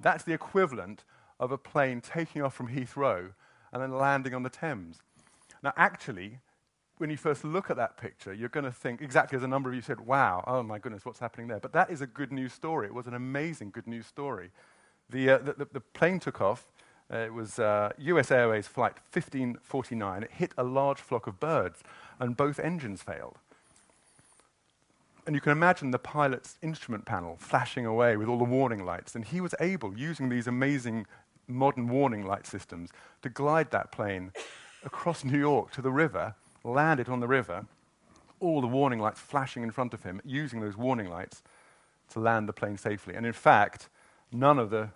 That's 0.00 0.24
the 0.24 0.32
equivalent 0.32 1.04
of 1.38 1.52
a 1.52 1.58
plane 1.58 2.00
taking 2.00 2.42
off 2.42 2.54
from 2.54 2.68
Heathrow 2.68 3.32
and 3.72 3.82
then 3.82 3.96
landing 3.96 4.34
on 4.34 4.42
the 4.42 4.50
Thames. 4.50 4.98
Now, 5.62 5.72
actually, 5.76 6.38
when 6.98 7.10
you 7.10 7.16
first 7.16 7.44
look 7.44 7.70
at 7.70 7.76
that 7.76 7.96
picture, 7.96 8.32
you're 8.32 8.48
going 8.48 8.64
to 8.64 8.72
think, 8.72 9.00
exactly 9.00 9.36
as 9.36 9.42
a 9.42 9.48
number 9.48 9.70
of 9.70 9.74
you 9.74 9.80
said, 9.80 10.00
wow, 10.00 10.44
oh 10.46 10.62
my 10.62 10.78
goodness, 10.78 11.04
what's 11.04 11.18
happening 11.18 11.48
there? 11.48 11.60
But 11.60 11.72
that 11.72 11.90
is 11.90 12.00
a 12.00 12.06
good 12.06 12.30
news 12.30 12.52
story. 12.52 12.86
It 12.86 12.94
was 12.94 13.06
an 13.06 13.14
amazing 13.14 13.70
good 13.70 13.86
news 13.86 14.06
story. 14.06 14.50
The, 15.08 15.30
uh, 15.30 15.38
the, 15.38 15.66
the, 15.72 15.80
plane 15.80 16.20
took 16.20 16.40
off. 16.40 16.70
Uh, 17.12 17.18
it 17.18 17.32
was 17.32 17.58
uh, 17.58 17.90
US 17.98 18.30
Airways 18.30 18.68
flight 18.68 18.94
1549. 19.12 20.22
It 20.22 20.30
hit 20.30 20.52
a 20.56 20.62
large 20.62 21.00
flock 21.00 21.26
of 21.26 21.40
birds, 21.40 21.82
and 22.18 22.36
both 22.36 22.60
engines 22.60 23.02
failed. 23.02 23.38
And 25.30 25.36
you 25.36 25.40
can 25.40 25.52
imagine 25.52 25.92
the 25.92 25.98
pilot's 26.00 26.58
instrument 26.60 27.04
panel 27.04 27.36
flashing 27.38 27.86
away 27.86 28.16
with 28.16 28.26
all 28.26 28.36
the 28.36 28.42
warning 28.42 28.84
lights. 28.84 29.14
And 29.14 29.24
he 29.24 29.40
was 29.40 29.54
able, 29.60 29.96
using 29.96 30.28
these 30.28 30.48
amazing 30.48 31.06
modern 31.46 31.86
warning 31.86 32.26
light 32.26 32.48
systems, 32.48 32.90
to 33.22 33.28
glide 33.28 33.70
that 33.70 33.92
plane 33.92 34.32
across 34.84 35.22
New 35.22 35.38
York 35.38 35.70
to 35.70 35.82
the 35.82 35.92
river, 35.92 36.34
land 36.64 36.98
it 36.98 37.08
on 37.08 37.20
the 37.20 37.28
river, 37.28 37.66
all 38.40 38.60
the 38.60 38.66
warning 38.66 38.98
lights 38.98 39.20
flashing 39.20 39.62
in 39.62 39.70
front 39.70 39.94
of 39.94 40.02
him, 40.02 40.20
using 40.24 40.62
those 40.62 40.76
warning 40.76 41.08
lights 41.08 41.44
to 42.08 42.18
land 42.18 42.48
the 42.48 42.52
plane 42.52 42.76
safely. 42.76 43.14
And 43.14 43.24
in 43.24 43.32
fact, 43.32 43.88
none 44.32 44.58
of 44.58 44.70
the, 44.70 44.90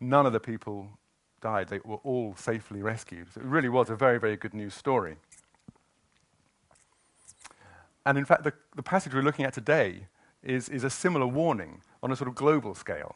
none 0.00 0.24
of 0.24 0.32
the 0.32 0.40
people 0.40 0.88
died. 1.42 1.68
They 1.68 1.80
were 1.84 1.96
all 1.96 2.34
safely 2.36 2.80
rescued. 2.80 3.34
So 3.34 3.42
it 3.42 3.46
really 3.46 3.68
was 3.68 3.90
a 3.90 3.96
very, 3.96 4.18
very 4.18 4.38
good 4.38 4.54
news 4.54 4.72
story. 4.72 5.16
And 8.08 8.16
in 8.16 8.24
fact, 8.24 8.42
the, 8.42 8.52
the 8.74 8.82
passage 8.82 9.14
we're 9.14 9.22
looking 9.22 9.44
at 9.44 9.52
today 9.52 10.06
is, 10.42 10.68
is 10.68 10.82
a 10.82 10.90
similar 10.90 11.26
warning 11.26 11.82
on 12.02 12.10
a 12.10 12.16
sort 12.16 12.28
of 12.28 12.34
global 12.34 12.74
scale 12.74 13.14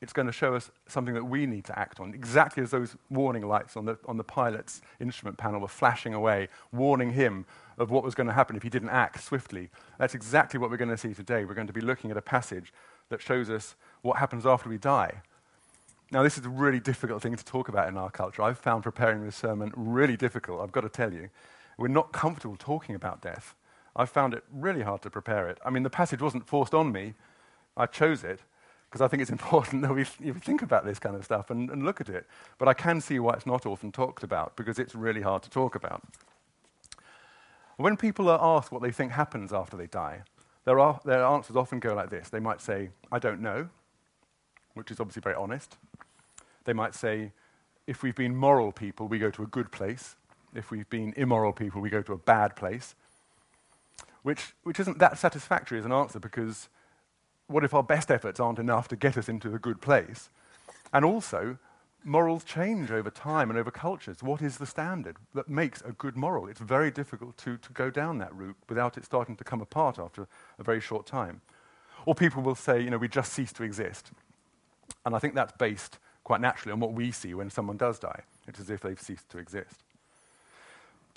it's 0.00 0.12
going 0.12 0.26
to 0.26 0.32
show 0.32 0.54
us 0.54 0.70
something 0.86 1.14
that 1.14 1.24
we 1.24 1.44
need 1.46 1.64
to 1.64 1.78
act 1.78 1.98
on, 1.98 2.14
exactly 2.14 2.62
as 2.62 2.70
those 2.70 2.96
warning 3.10 3.46
lights 3.46 3.76
on 3.76 3.84
the, 3.84 3.98
on 4.06 4.16
the 4.16 4.24
pilot's 4.24 4.80
instrument 5.00 5.36
panel 5.36 5.60
were 5.60 5.68
flashing 5.68 6.14
away, 6.14 6.48
warning 6.72 7.12
him 7.12 7.44
of 7.78 7.90
what 7.90 8.04
was 8.04 8.14
going 8.14 8.26
to 8.26 8.32
happen 8.32 8.56
if 8.56 8.62
he 8.62 8.68
didn't 8.68 8.90
act 8.90 9.22
swiftly. 9.22 9.70
That's 9.98 10.14
exactly 10.14 10.60
what 10.60 10.70
we're 10.70 10.76
going 10.76 10.90
to 10.90 10.96
see 10.96 11.14
today. 11.14 11.44
We're 11.44 11.54
going 11.54 11.66
to 11.66 11.72
be 11.72 11.80
looking 11.80 12.10
at 12.10 12.16
a 12.16 12.22
passage 12.22 12.72
that 13.08 13.20
shows 13.20 13.50
us 13.50 13.74
what 14.02 14.18
happens 14.18 14.46
after 14.46 14.68
we 14.68 14.78
die. 14.78 15.22
Now, 16.10 16.22
this 16.22 16.38
is 16.38 16.46
a 16.46 16.48
really 16.48 16.80
difficult 16.80 17.20
thing 17.20 17.34
to 17.34 17.44
talk 17.44 17.68
about 17.68 17.88
in 17.88 17.96
our 17.96 18.10
culture. 18.10 18.42
I've 18.42 18.58
found 18.58 18.84
preparing 18.84 19.24
this 19.24 19.36
sermon 19.36 19.72
really 19.76 20.16
difficult, 20.16 20.60
I've 20.60 20.72
got 20.72 20.82
to 20.82 20.88
tell 20.88 21.12
you. 21.12 21.28
We're 21.78 21.88
not 21.88 22.12
comfortable 22.12 22.56
talking 22.56 22.94
about 22.94 23.22
death. 23.22 23.54
I 23.96 24.04
found 24.04 24.34
it 24.34 24.44
really 24.52 24.82
hard 24.82 25.00
to 25.02 25.10
prepare 25.10 25.48
it. 25.48 25.58
I 25.64 25.70
mean, 25.70 25.82
the 25.82 25.90
passage 25.90 26.20
wasn't 26.20 26.46
forced 26.46 26.74
on 26.74 26.92
me, 26.92 27.14
I 27.76 27.86
chose 27.86 28.24
it 28.24 28.40
because 28.90 29.00
I 29.00 29.08
think 29.08 29.22
it's 29.22 29.30
important 29.38 29.82
that 29.82 29.94
we 29.94 30.04
think 30.04 30.62
about 30.62 30.84
this 30.84 30.98
kind 30.98 31.16
of 31.16 31.24
stuff 31.24 31.50
and, 31.50 31.70
and 31.70 31.84
look 31.84 32.00
at 32.00 32.08
it. 32.08 32.26
But 32.58 32.68
I 32.68 32.74
can 32.74 33.00
see 33.00 33.18
why 33.18 33.34
it's 33.34 33.46
not 33.46 33.64
often 33.64 33.92
talked 33.92 34.22
about, 34.22 34.56
because 34.56 34.78
it's 34.78 34.94
really 34.94 35.22
hard 35.22 35.42
to 35.44 35.50
talk 35.50 35.74
about. 35.74 36.02
When 37.76 37.96
people 37.96 38.28
are 38.28 38.40
asked 38.42 38.72
what 38.72 38.82
they 38.82 38.90
think 38.90 39.12
happens 39.12 39.52
after 39.52 39.76
they 39.76 39.86
die, 39.86 40.22
their, 40.64 40.76
their 41.04 41.24
answers 41.24 41.56
often 41.56 41.78
go 41.78 41.94
like 41.94 42.10
this. 42.10 42.28
They 42.28 42.40
might 42.40 42.60
say, 42.60 42.90
I 43.10 43.18
don't 43.18 43.40
know, 43.40 43.68
which 44.74 44.90
is 44.90 45.00
obviously 45.00 45.22
very 45.22 45.36
honest. 45.36 45.76
They 46.64 46.72
might 46.72 46.94
say, 46.94 47.32
if 47.86 48.02
we've 48.02 48.14
been 48.14 48.36
moral 48.36 48.72
people, 48.72 49.08
we 49.08 49.18
go 49.18 49.30
to 49.30 49.42
a 49.42 49.46
good 49.46 49.70
place. 49.70 50.16
If 50.54 50.70
we've 50.70 50.88
been 50.88 51.12
immoral 51.16 51.52
people, 51.52 51.80
we 51.80 51.90
go 51.90 52.02
to 52.02 52.12
a 52.12 52.18
bad 52.18 52.56
place. 52.56 52.94
Which, 54.22 54.54
which 54.62 54.80
isn't 54.80 54.98
that 54.98 55.18
satisfactory 55.18 55.78
as 55.78 55.84
an 55.84 55.92
answer 55.92 56.18
because 56.18 56.68
what 57.46 57.64
if 57.64 57.72
our 57.72 57.82
best 57.82 58.10
efforts 58.10 58.40
aren't 58.40 58.58
enough 58.58 58.88
to 58.88 58.96
get 58.96 59.16
us 59.16 59.28
into 59.28 59.54
a 59.54 59.58
good 59.58 59.80
place? 59.80 60.28
And 60.92 61.04
also, 61.04 61.58
morals 62.04 62.44
change 62.44 62.90
over 62.90 63.10
time 63.10 63.50
and 63.50 63.58
over 63.58 63.70
cultures. 63.70 64.22
What 64.22 64.42
is 64.42 64.58
the 64.58 64.66
standard 64.66 65.16
that 65.34 65.48
makes 65.48 65.80
a 65.82 65.92
good 65.92 66.16
moral? 66.16 66.48
It's 66.48 66.60
very 66.60 66.90
difficult 66.90 67.36
to, 67.38 67.56
to 67.58 67.72
go 67.72 67.90
down 67.90 68.18
that 68.18 68.34
route 68.34 68.56
without 68.68 68.96
it 68.96 69.04
starting 69.04 69.36
to 69.36 69.44
come 69.44 69.60
apart 69.60 69.98
after 69.98 70.26
a 70.58 70.62
very 70.62 70.80
short 70.80 71.06
time. 71.06 71.40
Or 72.06 72.14
people 72.14 72.42
will 72.42 72.54
say, 72.54 72.80
you 72.80 72.90
know, 72.90 72.98
we 72.98 73.08
just 73.08 73.32
cease 73.32 73.52
to 73.54 73.62
exist. 73.62 74.12
And 75.04 75.14
I 75.14 75.18
think 75.18 75.34
that's 75.34 75.52
based 75.58 75.98
quite 76.24 76.40
naturally 76.40 76.72
on 76.72 76.80
what 76.80 76.92
we 76.92 77.10
see 77.10 77.34
when 77.34 77.50
someone 77.50 77.76
does 77.76 77.98
die. 77.98 78.22
It's 78.46 78.60
as 78.60 78.70
if 78.70 78.80
they've 78.80 79.00
ceased 79.00 79.28
to 79.30 79.38
exist. 79.38 79.82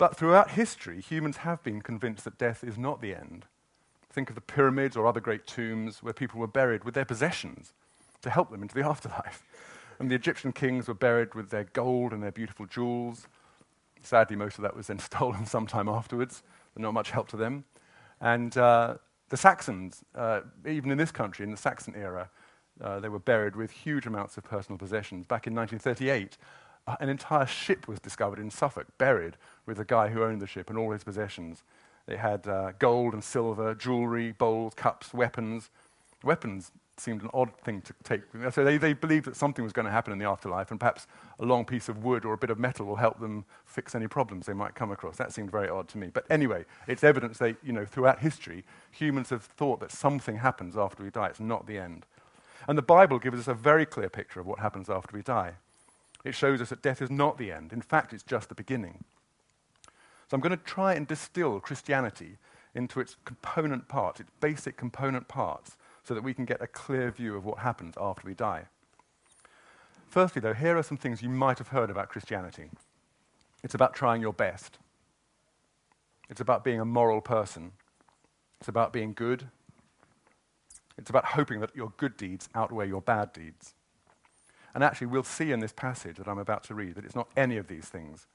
But 0.02 0.16
throughout 0.16 0.50
history, 0.50 1.00
humans 1.00 1.36
have 1.36 1.62
been 1.62 1.80
convinced 1.80 2.24
that 2.24 2.36
death 2.36 2.64
is 2.64 2.76
not 2.76 3.00
the 3.00 3.14
end, 3.14 3.46
Think 4.12 4.30
of 4.30 4.34
the 4.34 4.40
pyramids 4.40 4.96
or 4.96 5.06
other 5.06 5.20
great 5.20 5.46
tombs 5.46 6.02
where 6.02 6.12
people 6.12 6.40
were 6.40 6.48
buried 6.48 6.82
with 6.82 6.94
their 6.94 7.04
possessions 7.04 7.72
to 8.22 8.30
help 8.30 8.50
them 8.50 8.62
into 8.62 8.74
the 8.74 8.82
afterlife. 8.84 9.44
And 10.00 10.10
the 10.10 10.16
Egyptian 10.16 10.52
kings 10.52 10.88
were 10.88 10.94
buried 10.94 11.36
with 11.36 11.50
their 11.50 11.68
gold 11.72 12.12
and 12.12 12.20
their 12.20 12.32
beautiful 12.32 12.66
jewels. 12.66 13.28
Sadly, 14.02 14.34
most 14.34 14.58
of 14.58 14.62
that 14.62 14.74
was 14.74 14.88
then 14.88 14.98
stolen 15.10 15.46
sometime 15.46 15.88
afterwards, 15.88 16.42
but 16.74 16.82
not 16.82 16.94
much 16.94 17.12
help 17.12 17.28
to 17.28 17.36
them. 17.36 17.64
And 18.20 18.58
uh, 18.58 18.96
the 19.28 19.36
Saxons, 19.36 20.02
uh, 20.16 20.40
even 20.66 20.90
in 20.90 20.98
this 20.98 21.12
country, 21.12 21.44
in 21.44 21.52
the 21.52 21.56
Saxon 21.56 21.94
era, 21.94 22.28
uh, 22.80 22.98
they 22.98 23.08
were 23.08 23.20
buried 23.20 23.54
with 23.54 23.70
huge 23.70 24.06
amounts 24.06 24.36
of 24.36 24.42
personal 24.42 24.78
possessions. 24.78 25.26
Back 25.26 25.46
in 25.46 25.54
1938, 25.54 26.36
uh, 26.40 26.44
an 27.00 27.08
entire 27.08 27.46
ship 27.46 27.86
was 27.86 28.00
discovered 28.00 28.38
in 28.38 28.50
Suffolk, 28.50 28.86
buried 28.98 29.36
with 29.66 29.76
the 29.76 29.84
guy 29.84 30.08
who 30.08 30.22
owned 30.22 30.42
the 30.42 30.46
ship 30.46 30.68
and 30.68 30.78
all 30.78 30.90
his 30.90 31.04
possessions. 31.04 31.62
They 32.06 32.16
had 32.16 32.46
uh, 32.48 32.72
gold 32.78 33.14
and 33.14 33.22
silver, 33.22 33.74
jewelry, 33.74 34.32
bowls, 34.32 34.74
cups, 34.74 35.14
weapons. 35.14 35.70
Weapons 36.24 36.72
seemed 36.96 37.22
an 37.22 37.30
odd 37.32 37.56
thing 37.64 37.80
to 37.82 37.94
take. 38.04 38.22
So 38.52 38.64
they, 38.64 38.76
they 38.76 38.92
believed 38.92 39.26
that 39.26 39.36
something 39.36 39.62
was 39.62 39.72
going 39.72 39.86
to 39.86 39.92
happen 39.92 40.12
in 40.12 40.18
the 40.18 40.24
afterlife, 40.24 40.70
and 40.70 40.78
perhaps 40.78 41.06
a 41.38 41.44
long 41.44 41.64
piece 41.64 41.88
of 41.88 42.04
wood 42.04 42.24
or 42.24 42.34
a 42.34 42.38
bit 42.38 42.50
of 42.50 42.58
metal 42.58 42.86
will 42.86 42.96
help 42.96 43.18
them 43.20 43.44
fix 43.64 43.94
any 43.94 44.08
problems 44.08 44.46
they 44.46 44.52
might 44.52 44.74
come 44.74 44.90
across. 44.90 45.16
That 45.16 45.32
seemed 45.32 45.50
very 45.50 45.68
odd 45.68 45.88
to 45.88 45.98
me. 45.98 46.10
But 46.12 46.24
anyway, 46.28 46.64
it's 46.86 47.04
evidence 47.04 47.38
that, 47.38 47.56
you 47.62 47.72
know, 47.72 47.84
throughout 47.84 48.18
history, 48.18 48.64
humans 48.90 49.30
have 49.30 49.42
thought 49.42 49.80
that 49.80 49.90
something 49.92 50.36
happens 50.36 50.76
after 50.76 51.02
we 51.02 51.10
die. 51.10 51.28
It's 51.28 51.40
not 51.40 51.66
the 51.66 51.78
end. 51.78 52.06
And 52.68 52.76
the 52.76 52.82
Bible 52.82 53.18
gives 53.18 53.38
us 53.38 53.48
a 53.48 53.54
very 53.54 53.86
clear 53.86 54.08
picture 54.08 54.40
of 54.40 54.46
what 54.46 54.60
happens 54.60 54.88
after 54.90 55.16
we 55.16 55.22
die. 55.22 55.54
It 56.24 56.34
shows 56.34 56.60
us 56.60 56.70
that 56.70 56.82
death 56.82 57.02
is 57.02 57.10
not 57.10 57.38
the 57.38 57.50
end. 57.50 57.72
In 57.72 57.82
fact, 57.82 58.12
it's 58.12 58.22
just 58.22 58.48
the 58.48 58.54
beginning. 58.54 59.04
So 60.28 60.36
I'm 60.36 60.40
going 60.40 60.56
to 60.56 60.64
try 60.64 60.94
and 60.94 61.06
distill 61.06 61.60
Christianity 61.60 62.38
into 62.74 63.00
its 63.00 63.16
component 63.24 63.88
parts, 63.88 64.20
its 64.20 64.30
basic 64.40 64.76
component 64.76 65.28
parts, 65.28 65.76
so 66.04 66.14
that 66.14 66.24
we 66.24 66.34
can 66.34 66.44
get 66.44 66.62
a 66.62 66.66
clear 66.66 67.10
view 67.10 67.36
of 67.36 67.44
what 67.44 67.58
happens 67.58 67.94
after 68.00 68.26
we 68.26 68.34
die. 68.34 68.66
Firstly, 70.08 70.40
though, 70.40 70.54
here 70.54 70.76
are 70.76 70.82
some 70.82 70.96
things 70.96 71.22
you 71.22 71.28
might 71.28 71.58
have 71.58 71.68
heard 71.68 71.90
about 71.90 72.08
Christianity. 72.08 72.70
It's 73.62 73.74
about 73.74 73.94
trying 73.94 74.20
your 74.20 74.32
best. 74.32 74.78
It's 76.28 76.40
about 76.40 76.64
being 76.64 76.80
a 76.80 76.84
moral 76.84 77.20
person. 77.20 77.72
It's 78.60 78.68
about 78.68 78.92
being 78.92 79.12
good. 79.12 79.48
It's 80.98 81.10
about 81.10 81.24
hoping 81.24 81.60
that 81.60 81.74
your 81.74 81.92
good 81.96 82.16
deeds 82.16 82.48
outweigh 82.54 82.88
your 82.88 83.00
bad 83.00 83.32
deeds. 83.32 83.74
And 84.74 84.82
actually, 84.82 85.08
we'll 85.08 85.22
see 85.22 85.52
in 85.52 85.60
this 85.60 85.72
passage 85.72 86.16
that 86.16 86.28
I'm 86.28 86.38
about 86.38 86.64
to 86.64 86.74
read 86.74 86.94
that 86.94 87.04
it's 87.04 87.14
not 87.14 87.28
any 87.36 87.56
of 87.56 87.68
these 87.68 87.86
things. 87.86 88.26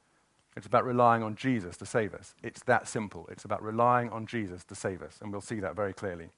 It's 0.55 0.67
about 0.67 0.85
relying 0.85 1.23
on 1.23 1.35
Jesus 1.35 1.77
to 1.77 1.85
save 1.85 2.13
us. 2.13 2.35
It's 2.41 2.63
that 2.63 2.87
simple. 2.87 3.27
It's 3.31 3.45
about 3.45 3.61
relying 3.61 4.09
on 4.09 4.25
Jesus 4.25 4.63
to 4.65 4.75
save 4.75 5.01
us, 5.01 5.19
and 5.21 5.31
we'll 5.31 5.41
see 5.41 5.59
that 5.59 5.75
very 5.75 5.93
clearly. 5.93 6.29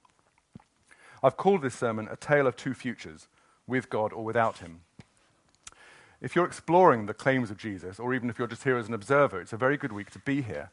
I've 1.21 1.37
called 1.37 1.61
this 1.61 1.75
sermon 1.75 2.07
A 2.09 2.15
Tale 2.15 2.47
of 2.47 2.55
Two 2.55 2.73
Futures, 2.73 3.27
with 3.67 3.89
God 3.89 4.11
or 4.13 4.23
without 4.23 4.57
Him. 4.59 4.81
If 6.21 6.35
you're 6.35 6.45
exploring 6.45 7.05
the 7.05 7.13
claims 7.13 7.49
of 7.49 7.57
Jesus, 7.57 7.99
or 7.99 8.13
even 8.13 8.29
if 8.29 8.37
you're 8.37 8.47
just 8.47 8.63
here 8.63 8.77
as 8.77 8.87
an 8.87 8.93
observer, 8.93 9.39
it's 9.39 9.53
a 9.53 9.57
very 9.57 9.77
good 9.77 9.93
week 9.93 10.11
to 10.11 10.19
be 10.19 10.41
here. 10.41 10.71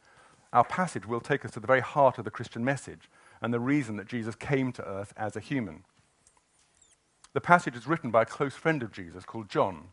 Our 0.53 0.65
passage 0.65 1.07
will 1.07 1.21
take 1.21 1.45
us 1.45 1.53
to 1.53 1.61
the 1.61 1.67
very 1.67 1.81
heart 1.81 2.19
of 2.19 2.25
the 2.25 2.31
Christian 2.31 2.65
message 2.65 3.09
and 3.41 3.53
the 3.53 3.61
reason 3.61 3.97
that 3.97 4.09
Jesus 4.09 4.35
came 4.35 4.73
to 4.73 4.85
earth 4.85 5.13
as 5.17 5.37
a 5.37 5.41
human. 5.41 5.85
The 7.37 7.41
passage 7.43 7.77
is 7.77 7.87
written 7.87 8.11
by 8.11 8.23
a 8.23 8.25
close 8.25 8.55
friend 8.55 8.83
of 8.83 8.91
Jesus 8.91 9.27
called 9.27 9.51
John. 9.51 9.89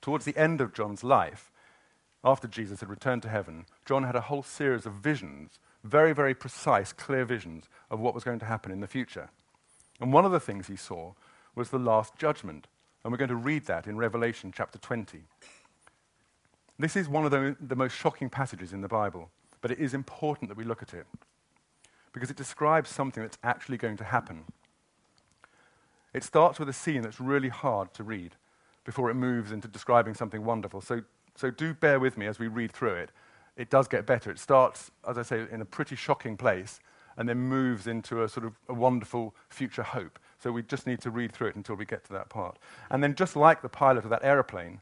Towards 0.00 0.24
the 0.24 0.36
end 0.36 0.60
of 0.60 0.72
John's 0.72 1.02
life, 1.02 1.50
after 2.22 2.46
Jesus 2.46 2.78
had 2.78 2.88
returned 2.88 3.22
to 3.22 3.28
heaven, 3.28 3.66
John 3.84 4.04
had 4.04 4.14
a 4.14 4.20
whole 4.20 4.44
series 4.44 4.86
of 4.86 4.92
visions, 4.92 5.58
very, 5.82 6.12
very 6.12 6.34
precise, 6.34 6.92
clear 6.92 7.24
visions 7.24 7.68
of 7.90 7.98
what 7.98 8.14
was 8.14 8.22
going 8.22 8.38
to 8.38 8.44
happen 8.44 8.70
in 8.70 8.78
the 8.78 8.86
future. 8.86 9.30
And 10.00 10.12
one 10.12 10.24
of 10.24 10.30
the 10.30 10.38
things 10.38 10.68
he 10.68 10.76
saw 10.76 11.14
was 11.56 11.70
the 11.70 11.76
last 11.80 12.14
judgment. 12.16 12.68
And 13.02 13.10
we're 13.10 13.18
going 13.18 13.30
to 13.30 13.34
read 13.34 13.66
that 13.66 13.88
in 13.88 13.96
Revelation 13.96 14.52
chapter 14.56 14.78
20. 14.78 15.22
This 16.78 16.94
is 16.94 17.08
one 17.08 17.24
of 17.24 17.32
the, 17.32 17.56
the 17.60 17.74
most 17.74 17.96
shocking 17.96 18.30
passages 18.30 18.72
in 18.72 18.80
the 18.80 18.86
Bible, 18.86 19.28
but 19.60 19.72
it 19.72 19.80
is 19.80 19.92
important 19.92 20.50
that 20.50 20.56
we 20.56 20.62
look 20.62 20.84
at 20.84 20.94
it 20.94 21.08
because 22.12 22.30
it 22.30 22.36
describes 22.36 22.90
something 22.90 23.24
that's 23.24 23.38
actually 23.42 23.76
going 23.76 23.96
to 23.96 24.04
happen. 24.04 24.44
It 26.14 26.24
starts 26.24 26.58
with 26.58 26.68
a 26.68 26.72
scene 26.72 27.02
that's 27.02 27.20
really 27.20 27.48
hard 27.48 27.92
to 27.94 28.02
read 28.02 28.34
before 28.84 29.10
it 29.10 29.14
moves 29.14 29.52
into 29.52 29.68
describing 29.68 30.14
something 30.14 30.44
wonderful. 30.44 30.80
So 30.80 31.02
so 31.38 31.52
do 31.52 31.72
bear 31.72 32.00
with 32.00 32.18
me 32.18 32.26
as 32.26 32.40
we 32.40 32.48
read 32.48 32.72
through 32.72 32.94
it. 32.94 33.10
It 33.56 33.70
does 33.70 33.86
get 33.86 34.06
better. 34.06 34.28
It 34.28 34.40
starts, 34.40 34.90
as 35.08 35.16
I 35.16 35.22
say, 35.22 35.46
in 35.52 35.60
a 35.60 35.64
pretty 35.64 35.94
shocking 35.94 36.36
place 36.36 36.80
and 37.16 37.28
then 37.28 37.38
moves 37.38 37.86
into 37.86 38.24
a 38.24 38.28
sort 38.28 38.44
of 38.44 38.54
a 38.68 38.74
wonderful 38.74 39.36
future 39.48 39.84
hope. 39.84 40.18
So 40.40 40.50
we 40.50 40.64
just 40.64 40.84
need 40.84 41.00
to 41.02 41.10
read 41.10 41.30
through 41.30 41.48
it 41.48 41.56
until 41.56 41.76
we 41.76 41.84
get 41.84 42.04
to 42.06 42.12
that 42.14 42.28
part. 42.28 42.58
And 42.90 43.04
then, 43.04 43.14
just 43.14 43.36
like 43.36 43.62
the 43.62 43.68
pilot 43.68 44.02
of 44.02 44.10
that 44.10 44.24
aeroplane, 44.24 44.80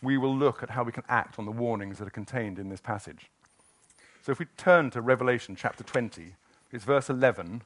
we 0.00 0.16
will 0.16 0.34
look 0.34 0.62
at 0.62 0.70
how 0.70 0.82
we 0.82 0.92
can 0.92 1.04
act 1.10 1.38
on 1.38 1.44
the 1.44 1.52
warnings 1.52 1.98
that 1.98 2.08
are 2.08 2.10
contained 2.10 2.58
in 2.58 2.70
this 2.70 2.80
passage. 2.80 3.30
So 4.22 4.32
if 4.32 4.38
we 4.38 4.46
turn 4.56 4.88
to 4.90 5.02
Revelation 5.02 5.56
chapter 5.56 5.84
20, 5.84 6.36
it's 6.72 6.84
verse 6.84 7.10
11, 7.10 7.62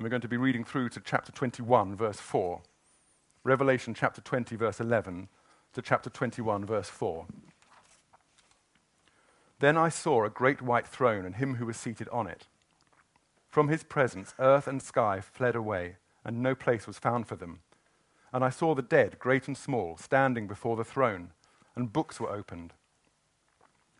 and 0.00 0.04
we're 0.06 0.08
going 0.10 0.22
to 0.22 0.28
be 0.28 0.38
reading 0.38 0.64
through 0.64 0.88
to 0.88 0.98
chapter 0.98 1.30
21, 1.30 1.94
verse 1.94 2.18
4. 2.18 2.62
Revelation 3.44 3.92
chapter 3.92 4.22
20, 4.22 4.56
verse 4.56 4.80
11 4.80 5.28
to 5.74 5.82
chapter 5.82 6.08
21, 6.08 6.64
verse 6.64 6.88
4. 6.88 7.26
Then 9.58 9.76
I 9.76 9.90
saw 9.90 10.24
a 10.24 10.30
great 10.30 10.62
white 10.62 10.86
throne 10.86 11.26
and 11.26 11.34
him 11.34 11.56
who 11.56 11.66
was 11.66 11.76
seated 11.76 12.08
on 12.08 12.26
it. 12.26 12.46
From 13.50 13.68
his 13.68 13.82
presence, 13.82 14.32
earth 14.38 14.66
and 14.66 14.80
sky 14.80 15.20
fled 15.20 15.54
away, 15.54 15.96
and 16.24 16.42
no 16.42 16.54
place 16.54 16.86
was 16.86 16.98
found 16.98 17.26
for 17.28 17.36
them. 17.36 17.60
And 18.32 18.42
I 18.42 18.48
saw 18.48 18.74
the 18.74 18.80
dead, 18.80 19.18
great 19.18 19.48
and 19.48 19.56
small, 19.56 19.98
standing 19.98 20.46
before 20.46 20.76
the 20.76 20.82
throne, 20.82 21.32
and 21.76 21.92
books 21.92 22.18
were 22.18 22.30
opened. 22.30 22.72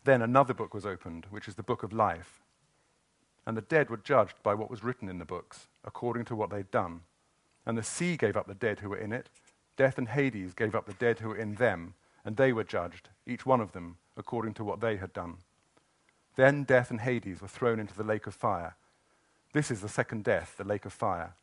Then 0.03 0.23
another 0.23 0.55
book 0.55 0.73
was 0.73 0.83
opened, 0.83 1.27
which 1.29 1.47
is 1.47 1.53
the 1.53 1.61
book 1.61 1.83
of 1.83 1.93
life. 1.93 2.41
And 3.45 3.55
the 3.55 3.61
dead 3.61 3.91
were 3.91 3.97
judged 3.97 4.41
by 4.41 4.55
what 4.55 4.71
was 4.71 4.83
written 4.83 5.07
in 5.07 5.19
the 5.19 5.25
books, 5.25 5.67
according 5.83 6.25
to 6.25 6.35
what 6.35 6.49
they'd 6.49 6.71
done. 6.71 7.01
And 7.65 7.77
the 7.77 7.83
sea 7.83 8.17
gave 8.17 8.35
up 8.35 8.47
the 8.47 8.53
dead 8.53 8.79
who 8.79 8.89
were 8.89 8.97
in 8.97 9.13
it. 9.13 9.29
Death 9.77 9.97
and 9.97 10.09
Hades 10.09 10.53
gave 10.53 10.75
up 10.75 10.85
the 10.85 10.93
dead 10.93 11.19
who 11.19 11.29
were 11.29 11.37
in 11.37 11.55
them, 11.55 11.93
and 12.25 12.37
they 12.37 12.53
were 12.53 12.63
judged, 12.63 13.09
each 13.25 13.45
one 13.45 13.61
of 13.61 13.71
them, 13.71 13.97
according 14.17 14.53
to 14.55 14.63
what 14.63 14.81
they 14.81 14.97
had 14.97 15.13
done. 15.13 15.37
Then 16.35 16.63
death 16.63 16.91
and 16.91 17.01
Hades 17.01 17.41
were 17.41 17.47
thrown 17.47 17.79
into 17.79 17.95
the 17.95 18.03
lake 18.03 18.27
of 18.27 18.33
fire. 18.33 18.75
This 19.53 19.69
is 19.69 19.81
the 19.81 19.89
second 19.89 20.23
death, 20.23 20.55
the 20.57 20.63
lake 20.63 20.85
of 20.85 20.93
fire. 20.93 21.33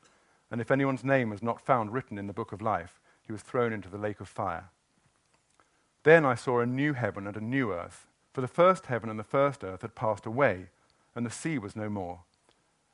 And 0.51 0.61
if 0.61 0.71
anyone's 0.71 1.05
name 1.05 1.31
was 1.31 1.43
not 1.43 1.61
found 1.61 1.93
written 1.93 2.17
in 2.17 2.27
the 2.27 2.33
book 2.33 2.53
of 2.53 2.63
life, 2.63 3.01
he 3.23 3.33
was 3.33 3.43
thrown 3.43 3.73
into 3.73 3.89
the 3.89 3.99
lake 3.99 4.21
of 4.21 4.29
fire. 4.29 4.71
Then 6.05 6.25
I 6.25 6.35
saw 6.35 6.61
a 6.61 6.67
new 6.67 6.95
heaven 6.95 7.27
and 7.27 7.37
a 7.37 7.41
new 7.41 7.73
earth, 7.73 8.07
for 8.33 8.41
the 8.41 8.49
first 8.49 8.87
heaven 8.87 9.11
and 9.11 9.19
the 9.19 9.25
first 9.25 9.63
earth 9.63 9.83
had 9.83 9.95
passed 9.95 10.25
away, 10.25 10.69
and 11.15 11.27
the 11.27 11.31
sea 11.31 11.59
was 11.59 11.77
no 11.77 11.91
more. 11.91 12.21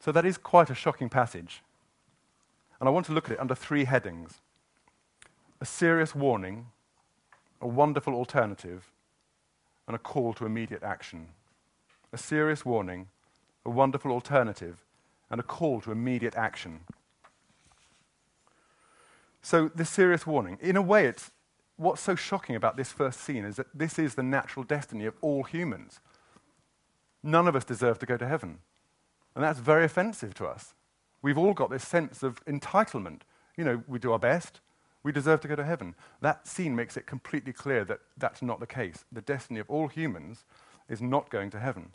So 0.00 0.12
that 0.12 0.24
is 0.24 0.38
quite 0.38 0.70
a 0.70 0.74
shocking 0.74 1.08
passage. 1.08 1.62
And 2.80 2.88
I 2.88 2.92
want 2.92 3.06
to 3.06 3.12
look 3.12 3.26
at 3.26 3.32
it 3.32 3.40
under 3.40 3.54
three 3.54 3.84
headings 3.84 4.40
a 5.60 5.64
serious 5.64 6.14
warning, 6.14 6.66
a 7.60 7.66
wonderful 7.66 8.14
alternative, 8.14 8.92
and 9.88 9.96
a 9.96 9.98
call 9.98 10.32
to 10.34 10.46
immediate 10.46 10.84
action. 10.84 11.28
A 12.12 12.18
serious 12.18 12.64
warning, 12.64 13.08
a 13.66 13.70
wonderful 13.70 14.12
alternative, 14.12 14.84
and 15.30 15.40
a 15.40 15.42
call 15.42 15.80
to 15.80 15.90
immediate 15.90 16.36
action. 16.36 16.80
So, 19.42 19.70
this 19.74 19.90
serious 19.90 20.26
warning, 20.26 20.58
in 20.60 20.76
a 20.76 20.82
way, 20.82 21.06
it's, 21.06 21.30
what's 21.76 22.02
so 22.02 22.14
shocking 22.14 22.54
about 22.54 22.76
this 22.76 22.92
first 22.92 23.20
scene 23.20 23.44
is 23.44 23.56
that 23.56 23.66
this 23.74 23.98
is 23.98 24.14
the 24.14 24.22
natural 24.22 24.64
destiny 24.64 25.06
of 25.06 25.14
all 25.20 25.42
humans. 25.44 26.00
None 27.22 27.48
of 27.48 27.56
us 27.56 27.64
deserve 27.64 27.98
to 27.98 28.06
go 28.06 28.16
to 28.16 28.28
heaven. 28.28 28.58
And 29.34 29.44
that's 29.44 29.58
very 29.58 29.84
offensive 29.84 30.34
to 30.34 30.46
us. 30.46 30.74
We've 31.22 31.38
all 31.38 31.54
got 31.54 31.70
this 31.70 31.86
sense 31.86 32.22
of 32.22 32.44
entitlement. 32.46 33.22
You 33.56 33.64
know, 33.64 33.82
we 33.86 33.98
do 33.98 34.12
our 34.12 34.18
best, 34.18 34.60
we 35.02 35.12
deserve 35.12 35.40
to 35.40 35.48
go 35.48 35.56
to 35.56 35.64
heaven. 35.64 35.94
That 36.20 36.46
scene 36.46 36.76
makes 36.76 36.96
it 36.96 37.06
completely 37.06 37.52
clear 37.52 37.84
that 37.84 38.00
that's 38.16 38.42
not 38.42 38.60
the 38.60 38.66
case. 38.66 39.04
The 39.10 39.22
destiny 39.22 39.60
of 39.60 39.70
all 39.70 39.88
humans 39.88 40.44
is 40.88 41.00
not 41.00 41.30
going 41.30 41.50
to 41.50 41.60
heaven. 41.60 41.90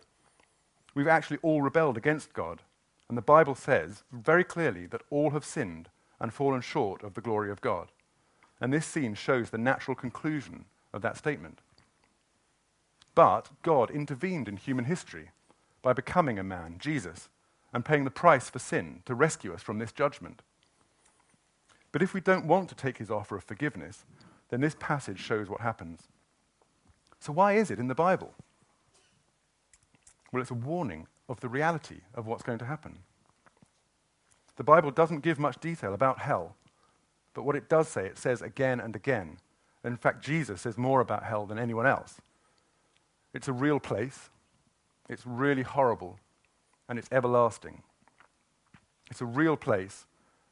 We've 0.95 1.07
actually 1.07 1.39
all 1.41 1.61
rebelled 1.61 1.97
against 1.97 2.33
God. 2.33 2.61
And 3.09 3.17
the 3.17 3.21
Bible 3.21 3.55
says 3.55 4.03
very 4.11 4.43
clearly 4.43 4.85
that 4.87 5.03
all 5.09 5.31
have 5.31 5.45
sinned 5.45 5.89
and 6.19 6.33
fallen 6.33 6.61
short 6.61 7.03
of 7.03 7.13
the 7.13 7.21
glory 7.21 7.51
of 7.51 7.61
God. 7.61 7.91
And 8.61 8.71
this 8.71 8.85
scene 8.85 9.13
shows 9.13 9.49
the 9.49 9.57
natural 9.57 9.95
conclusion 9.95 10.65
of 10.93 11.01
that 11.01 11.17
statement. 11.17 11.59
But 13.15 13.49
God 13.61 13.91
intervened 13.91 14.47
in 14.47 14.57
human 14.57 14.85
history 14.85 15.29
by 15.83 15.93
becoming 15.93 16.39
a 16.39 16.43
man, 16.43 16.77
Jesus, 16.79 17.29
and 17.71 17.85
paying 17.85 18.05
the 18.05 18.09
price 18.09 18.49
for 18.49 18.57
sin 18.57 19.03
to 19.05 19.13
rescue 19.13 19.53
us 19.53 19.61
from 19.61 19.77
this 19.77 19.91
judgment. 19.91 20.41
But 21.91 22.01
if 22.01 22.15
we 22.15 22.21
don't 22.21 22.47
want 22.47 22.69
to 22.69 22.75
take 22.75 22.97
his 22.97 23.11
offer 23.11 23.35
of 23.35 23.43
forgiveness, 23.43 24.05
then 24.49 24.61
this 24.61 24.75
passage 24.79 25.19
shows 25.19 25.49
what 25.49 25.61
happens. 25.61 26.07
So, 27.19 27.31
why 27.31 27.53
is 27.53 27.69
it 27.69 27.79
in 27.79 27.87
the 27.87 27.95
Bible? 27.95 28.33
Well, 30.31 30.41
it's 30.41 30.51
a 30.51 30.55
warning 30.55 31.07
of 31.29 31.39
the 31.39 31.49
reality 31.49 32.01
of 32.15 32.25
what's 32.25 32.43
going 32.43 32.59
to 32.59 32.65
happen. 32.65 32.99
The 34.55 34.63
Bible 34.63 34.91
doesn't 34.91 35.21
give 35.21 35.39
much 35.39 35.59
detail 35.59 35.93
about 35.93 36.19
hell, 36.19 36.55
but 37.33 37.43
what 37.43 37.55
it 37.55 37.69
does 37.69 37.87
say, 37.87 38.05
it 38.05 38.17
says 38.17 38.41
again 38.41 38.79
and 38.79 38.95
again. 38.95 39.37
In 39.83 39.97
fact, 39.97 40.23
Jesus 40.23 40.61
says 40.61 40.77
more 40.77 41.01
about 41.01 41.23
hell 41.23 41.45
than 41.45 41.59
anyone 41.59 41.85
else. 41.85 42.21
It's 43.33 43.47
a 43.47 43.53
real 43.53 43.79
place, 43.79 44.29
it's 45.09 45.25
really 45.25 45.63
horrible, 45.63 46.19
and 46.87 46.97
it's 46.97 47.09
everlasting. 47.11 47.83
It's 49.11 49.21
a 49.21 49.25
real 49.25 49.57
place, 49.57 50.05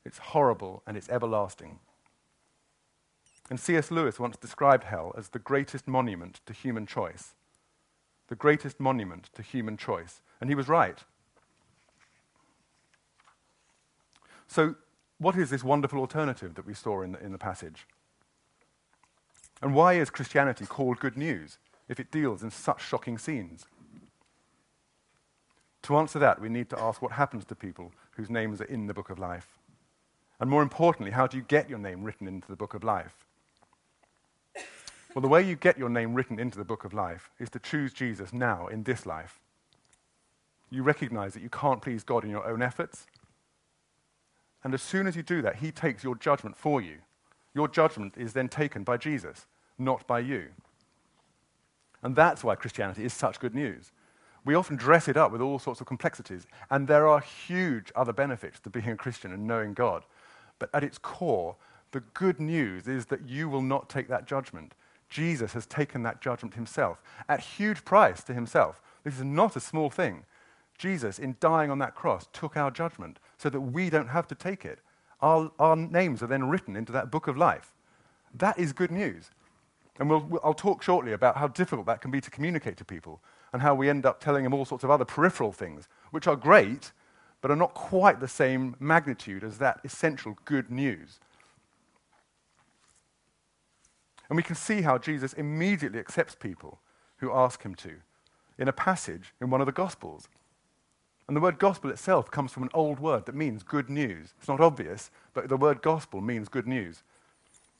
it's 0.05 0.17
horrible, 0.17 0.83
and 0.85 0.97
it's 0.97 1.09
everlasting. 1.09 1.79
And 3.49 3.59
C.S. 3.59 3.91
Lewis 3.91 4.19
once 4.19 4.37
described 4.37 4.85
hell 4.85 5.13
as 5.17 5.29
the 5.29 5.39
greatest 5.39 5.87
monument 5.87 6.41
to 6.45 6.53
human 6.53 6.85
choice 6.85 7.35
the 8.31 8.35
greatest 8.37 8.79
monument 8.79 9.29
to 9.33 9.41
human 9.41 9.75
choice. 9.75 10.21
And 10.39 10.49
he 10.49 10.55
was 10.55 10.69
right. 10.69 10.97
So, 14.47 14.75
what 15.17 15.35
is 15.35 15.49
this 15.49 15.65
wonderful 15.65 15.99
alternative 15.99 16.55
that 16.55 16.65
we 16.65 16.73
saw 16.73 17.01
in 17.01 17.11
the, 17.11 17.19
in 17.19 17.33
the 17.33 17.37
passage? 17.37 17.85
And 19.61 19.75
why 19.75 19.95
is 19.95 20.09
Christianity 20.09 20.65
called 20.65 21.01
good 21.01 21.17
news 21.17 21.57
if 21.89 21.99
it 21.99 22.09
deals 22.09 22.41
in 22.41 22.51
such 22.51 22.81
shocking 22.81 23.17
scenes? 23.17 23.65
To 25.83 25.97
answer 25.97 26.19
that, 26.19 26.39
we 26.39 26.49
need 26.49 26.69
to 26.69 26.79
ask 26.79 27.01
what 27.01 27.13
happens 27.13 27.45
to 27.45 27.55
people 27.55 27.91
whose 28.11 28.29
names 28.29 28.61
are 28.61 28.65
in 28.65 28.87
the 28.87 28.93
book 28.93 29.09
of 29.09 29.19
life. 29.19 29.47
And 30.39 30.49
more 30.49 30.63
importantly, 30.63 31.11
how 31.11 31.27
do 31.27 31.37
you 31.37 31.43
get 31.43 31.69
your 31.69 31.79
name 31.79 32.03
written 32.03 32.27
into 32.27 32.47
the 32.47 32.55
book 32.55 32.73
of 32.73 32.83
life? 32.83 33.25
Well, 35.13 35.21
the 35.21 35.27
way 35.27 35.41
you 35.41 35.55
get 35.55 35.77
your 35.77 35.89
name 35.89 36.13
written 36.13 36.39
into 36.39 36.57
the 36.57 36.63
book 36.63 36.85
of 36.85 36.93
life 36.93 37.29
is 37.39 37.49
to 37.49 37.59
choose 37.59 37.93
Jesus 37.93 38.31
now 38.31 38.67
in 38.67 38.83
this 38.83 39.05
life. 39.05 39.39
You 40.69 40.83
recognize 40.83 41.33
that 41.33 41.43
you 41.43 41.49
can't 41.49 41.81
please 41.81 42.03
God 42.03 42.23
in 42.23 42.29
your 42.29 42.47
own 42.47 42.61
efforts. 42.61 43.07
And 44.63 44.73
as 44.73 44.81
soon 44.81 45.07
as 45.07 45.15
you 45.15 45.23
do 45.23 45.41
that, 45.41 45.57
He 45.57 45.71
takes 45.71 46.03
your 46.03 46.15
judgment 46.15 46.55
for 46.55 46.81
you. 46.81 46.99
Your 47.53 47.67
judgment 47.67 48.13
is 48.17 48.33
then 48.33 48.47
taken 48.47 48.83
by 48.83 48.97
Jesus, 48.97 49.47
not 49.77 50.07
by 50.07 50.19
you. 50.19 50.49
And 52.01 52.15
that's 52.15 52.43
why 52.43 52.55
Christianity 52.55 53.03
is 53.03 53.13
such 53.13 53.39
good 53.39 53.53
news. 53.53 53.91
We 54.43 54.55
often 54.55 54.75
dress 54.75 55.07
it 55.07 55.17
up 55.17 55.31
with 55.31 55.41
all 55.41 55.59
sorts 55.59 55.81
of 55.81 55.87
complexities, 55.87 56.47
and 56.69 56.87
there 56.87 57.07
are 57.07 57.19
huge 57.19 57.91
other 57.95 58.13
benefits 58.13 58.59
to 58.61 58.69
being 58.69 58.89
a 58.89 58.95
Christian 58.95 59.31
and 59.31 59.45
knowing 59.45 59.73
God. 59.73 60.03
But 60.57 60.69
at 60.73 60.83
its 60.83 60.97
core, 60.97 61.55
the 61.91 61.99
good 62.13 62.39
news 62.39 62.87
is 62.87 63.07
that 63.07 63.27
you 63.27 63.49
will 63.49 63.61
not 63.61 63.89
take 63.89 64.07
that 64.07 64.25
judgment. 64.25 64.73
Jesus 65.09 65.53
has 65.53 65.65
taken 65.65 66.03
that 66.03 66.21
judgment 66.21 66.55
himself 66.55 67.01
at 67.27 67.41
huge 67.41 67.83
price 67.83 68.23
to 68.23 68.33
himself. 68.33 68.81
This 69.03 69.17
is 69.17 69.23
not 69.23 69.55
a 69.55 69.59
small 69.59 69.89
thing. 69.89 70.23
Jesus, 70.77 71.19
in 71.19 71.35
dying 71.39 71.69
on 71.69 71.79
that 71.79 71.93
cross, 71.93 72.27
took 72.33 72.57
our 72.57 72.71
judgment 72.71 73.19
so 73.37 73.49
that 73.49 73.61
we 73.61 73.89
don't 73.89 74.07
have 74.07 74.27
to 74.27 74.35
take 74.35 74.65
it. 74.65 74.79
Our, 75.21 75.51
our 75.59 75.75
names 75.75 76.23
are 76.23 76.27
then 76.27 76.49
written 76.49 76.75
into 76.75 76.91
that 76.93 77.11
book 77.11 77.27
of 77.27 77.37
life. 77.37 77.73
That 78.33 78.57
is 78.57 78.73
good 78.73 78.89
news. 78.89 79.29
And 79.99 80.09
we'll, 80.09 80.21
we'll, 80.21 80.41
I'll 80.43 80.53
talk 80.53 80.81
shortly 80.81 81.11
about 81.11 81.37
how 81.37 81.47
difficult 81.47 81.85
that 81.85 82.01
can 82.01 82.09
be 82.09 82.21
to 82.21 82.31
communicate 82.31 82.77
to 82.77 82.85
people 82.85 83.21
and 83.53 83.61
how 83.61 83.75
we 83.75 83.89
end 83.89 84.05
up 84.05 84.19
telling 84.19 84.43
them 84.43 84.53
all 84.53 84.65
sorts 84.65 84.83
of 84.83 84.89
other 84.89 85.05
peripheral 85.05 85.51
things, 85.51 85.87
which 86.11 86.27
are 86.27 86.35
great, 86.35 86.91
but 87.41 87.51
are 87.51 87.55
not 87.55 87.73
quite 87.73 88.19
the 88.19 88.27
same 88.27 88.75
magnitude 88.79 89.43
as 89.43 89.57
that 89.57 89.79
essential 89.83 90.37
good 90.45 90.69
news. 90.69 91.19
And 94.29 94.37
we 94.37 94.43
can 94.43 94.55
see 94.55 94.81
how 94.81 94.97
Jesus 94.97 95.33
immediately 95.33 95.99
accepts 95.99 96.35
people 96.35 96.79
who 97.17 97.33
ask 97.33 97.63
him 97.63 97.75
to 97.75 97.95
in 98.57 98.67
a 98.67 98.73
passage 98.73 99.33
in 99.41 99.49
one 99.49 99.59
of 99.59 99.65
the 99.65 99.73
Gospels. 99.73 100.29
And 101.27 101.37
the 101.37 101.41
word 101.41 101.59
gospel 101.59 101.89
itself 101.89 102.29
comes 102.29 102.51
from 102.51 102.63
an 102.63 102.69
old 102.73 102.99
word 102.99 103.25
that 103.25 103.35
means 103.35 103.63
good 103.63 103.89
news. 103.89 104.33
It's 104.37 104.49
not 104.49 104.59
obvious, 104.59 105.11
but 105.33 105.47
the 105.47 105.55
word 105.55 105.81
gospel 105.81 106.19
means 106.19 106.49
good 106.49 106.67
news. 106.67 107.03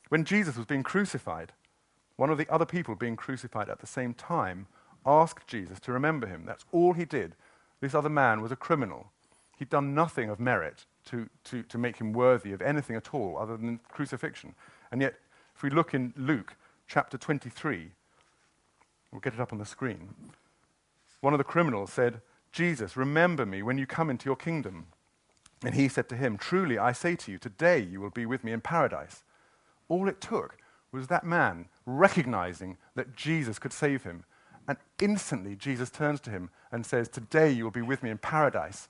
When 0.08 0.24
Jesus 0.24 0.56
was 0.56 0.66
being 0.66 0.84
crucified, 0.84 1.51
one 2.16 2.30
of 2.30 2.38
the 2.38 2.50
other 2.50 2.66
people 2.66 2.96
being 2.96 3.18
crucified 3.18 3.68
at 3.68 3.80
the 3.80 3.88
same 3.88 4.13
time 4.13 4.68
asked 5.05 5.48
Jesus 5.48 5.79
to 5.81 5.91
remember 5.91 6.27
him. 6.27 6.43
That's 6.46 6.65
all 6.72 6.93
he 6.93 7.05
did. 7.05 7.36
This 7.79 7.96
other 7.96 8.10
man 8.10 8.41
was 8.41 8.51
a 8.51 8.55
criminal. 8.55 9.12
He'd 9.58 9.70
done 9.70 9.93
nothing 9.93 10.29
of 10.29 10.39
merit 10.39 10.86
to, 11.05 11.29
to, 11.46 11.63
to 11.63 11.77
make 11.77 11.98
him 11.98 12.13
worthy 12.13 12.51
of 12.53 12.62
anything 12.62 12.96
at 12.96 13.13
all 13.13 13.38
other 13.38 13.58
than 13.58 13.79
crucifixion. 13.89 14.55
And 14.91 15.01
yet, 15.01 15.15
if 15.55 15.63
we 15.63 15.70
look 15.70 15.93
in 15.93 16.13
Luke 16.15 16.55
chapter 16.88 17.17
23, 17.17 17.91
we'll 19.12 19.22
get 19.22 19.34
it 19.34 19.39
up 19.39 19.51
on 19.51 19.60
the 19.60 19.65
screen. 19.65 20.10
One 21.22 21.34
of 21.34 21.38
the 21.38 21.43
criminals 21.43 21.93
said, 21.93 22.22
Jesus, 22.51 22.98
remember 22.98 23.46
me 23.46 23.63
when 23.63 23.77
you 23.77 23.86
come 23.86 24.10
into 24.10 24.25
your 24.25 24.36
kingdom. 24.36 24.88
And 25.63 25.75
he 25.75 25.88
said 25.88 26.10
to 26.10 26.15
him, 26.15 26.38
Truly, 26.38 26.77
I 26.77 26.91
say 26.91 27.15
to 27.15 27.31
you, 27.31 27.38
today 27.38 27.79
you 27.79 28.01
will 28.01 28.10
be 28.10 28.25
with 28.25 28.43
me 28.43 28.51
in 28.51 28.62
paradise. 28.62 29.24
All 29.88 30.08
it 30.08 30.20
took 30.20 30.58
was 30.91 31.08
that 31.08 31.24
man 31.24 31.67
recognizing 31.86 32.77
that 32.96 33.15
Jesus 33.15 33.60
could 33.60 33.74
save 33.74 34.03
him. 34.03 34.24
And 34.68 34.77
instantly, 35.00 35.56
Jesus 35.56 35.89
turns 35.89 36.20
to 36.22 36.30
him 36.30 36.50
and 36.72 36.86
says, 36.86 37.10
Today 37.10 37.51
you 37.51 37.63
will 37.63 37.72
be 37.72 37.82
with 37.82 38.03
me 38.03 38.10
in 38.10 38.18
paradise. 38.18 38.88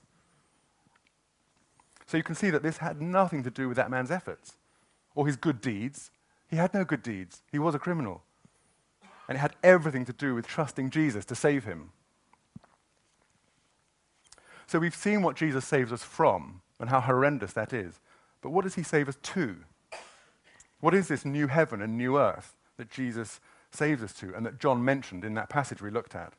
So 2.06 2.16
you 2.16 2.22
can 2.22 2.34
see 2.34 2.50
that 2.50 2.62
this 2.62 2.78
had 2.78 3.00
nothing 3.00 3.42
to 3.42 3.50
do 3.50 3.68
with 3.68 3.76
that 3.76 3.90
man's 3.90 4.10
efforts 4.10 4.56
or 5.14 5.26
his 5.26 5.36
good 5.36 5.60
deeds. 5.60 6.10
He 6.48 6.56
had 6.56 6.74
no 6.74 6.84
good 6.84 7.02
deeds, 7.02 7.42
he 7.50 7.58
was 7.58 7.74
a 7.74 7.78
criminal. 7.78 8.22
And 9.28 9.36
it 9.36 9.40
had 9.40 9.54
everything 9.62 10.04
to 10.06 10.12
do 10.12 10.34
with 10.34 10.46
trusting 10.46 10.90
Jesus 10.90 11.24
to 11.26 11.34
save 11.34 11.64
him. 11.64 11.92
So 14.66 14.78
we've 14.78 14.94
seen 14.94 15.22
what 15.22 15.36
Jesus 15.36 15.64
saves 15.64 15.92
us 15.92 16.02
from 16.02 16.60
and 16.80 16.90
how 16.90 17.00
horrendous 17.00 17.52
that 17.52 17.72
is. 17.72 18.00
But 18.40 18.50
what 18.50 18.64
does 18.64 18.74
he 18.74 18.82
save 18.82 19.08
us 19.08 19.16
to? 19.22 19.56
What 20.80 20.94
is 20.94 21.08
this 21.08 21.24
new 21.24 21.46
heaven 21.46 21.80
and 21.80 21.96
new 21.96 22.18
earth 22.18 22.54
that 22.76 22.90
Jesus 22.90 23.40
saves 23.74 24.02
us 24.02 24.12
to 24.14 24.34
and 24.34 24.44
that 24.46 24.58
John 24.58 24.84
mentioned 24.84 25.24
in 25.24 25.34
that 25.34 25.48
passage 25.48 25.82
we 25.82 25.90
looked 25.90 26.14
at? 26.14 26.34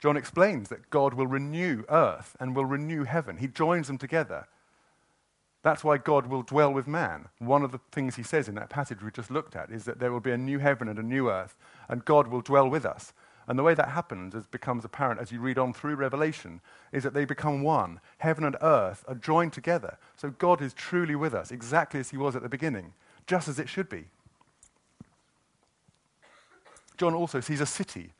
John 0.00 0.16
explains 0.16 0.68
that 0.68 0.90
God 0.90 1.14
will 1.14 1.28
renew 1.28 1.84
earth 1.88 2.36
and 2.40 2.56
will 2.56 2.64
renew 2.64 3.04
heaven. 3.04 3.36
He 3.36 3.46
joins 3.46 3.86
them 3.86 3.98
together. 3.98 4.48
That's 5.62 5.84
why 5.84 5.98
God 5.98 6.26
will 6.26 6.42
dwell 6.42 6.72
with 6.72 6.88
man. 6.88 7.28
One 7.38 7.62
of 7.62 7.70
the 7.70 7.78
things 7.92 8.16
he 8.16 8.24
says 8.24 8.48
in 8.48 8.56
that 8.56 8.68
passage 8.68 9.00
we 9.00 9.12
just 9.12 9.30
looked 9.30 9.54
at 9.54 9.70
is 9.70 9.84
that 9.84 10.00
there 10.00 10.10
will 10.10 10.18
be 10.18 10.32
a 10.32 10.36
new 10.36 10.58
heaven 10.58 10.88
and 10.88 10.98
a 10.98 11.04
new 11.04 11.30
earth, 11.30 11.56
and 11.88 12.04
God 12.04 12.26
will 12.26 12.40
dwell 12.40 12.68
with 12.68 12.84
us. 12.84 13.12
And 13.46 13.56
the 13.56 13.62
way 13.62 13.74
that 13.74 13.90
happens, 13.90 14.34
as 14.34 14.46
becomes 14.46 14.84
apparent 14.84 15.20
as 15.20 15.30
you 15.30 15.40
read 15.40 15.58
on 15.58 15.72
through 15.72 15.94
Revelation, 15.94 16.60
is 16.90 17.04
that 17.04 17.14
they 17.14 17.24
become 17.24 17.62
one. 17.62 18.00
Heaven 18.18 18.44
and 18.44 18.56
earth 18.60 19.04
are 19.06 19.14
joined 19.14 19.52
together. 19.52 19.98
So 20.16 20.30
God 20.30 20.60
is 20.60 20.74
truly 20.74 21.14
with 21.14 21.32
us, 21.32 21.52
exactly 21.52 22.00
as 22.00 22.10
he 22.10 22.16
was 22.16 22.34
at 22.34 22.42
the 22.42 22.48
beginning, 22.48 22.92
just 23.28 23.46
as 23.46 23.60
it 23.60 23.68
should 23.68 23.88
be. 23.88 24.06
John 26.96 27.14
also 27.14 27.40
sees 27.40 27.60
a 27.60 27.66
city 27.66 28.12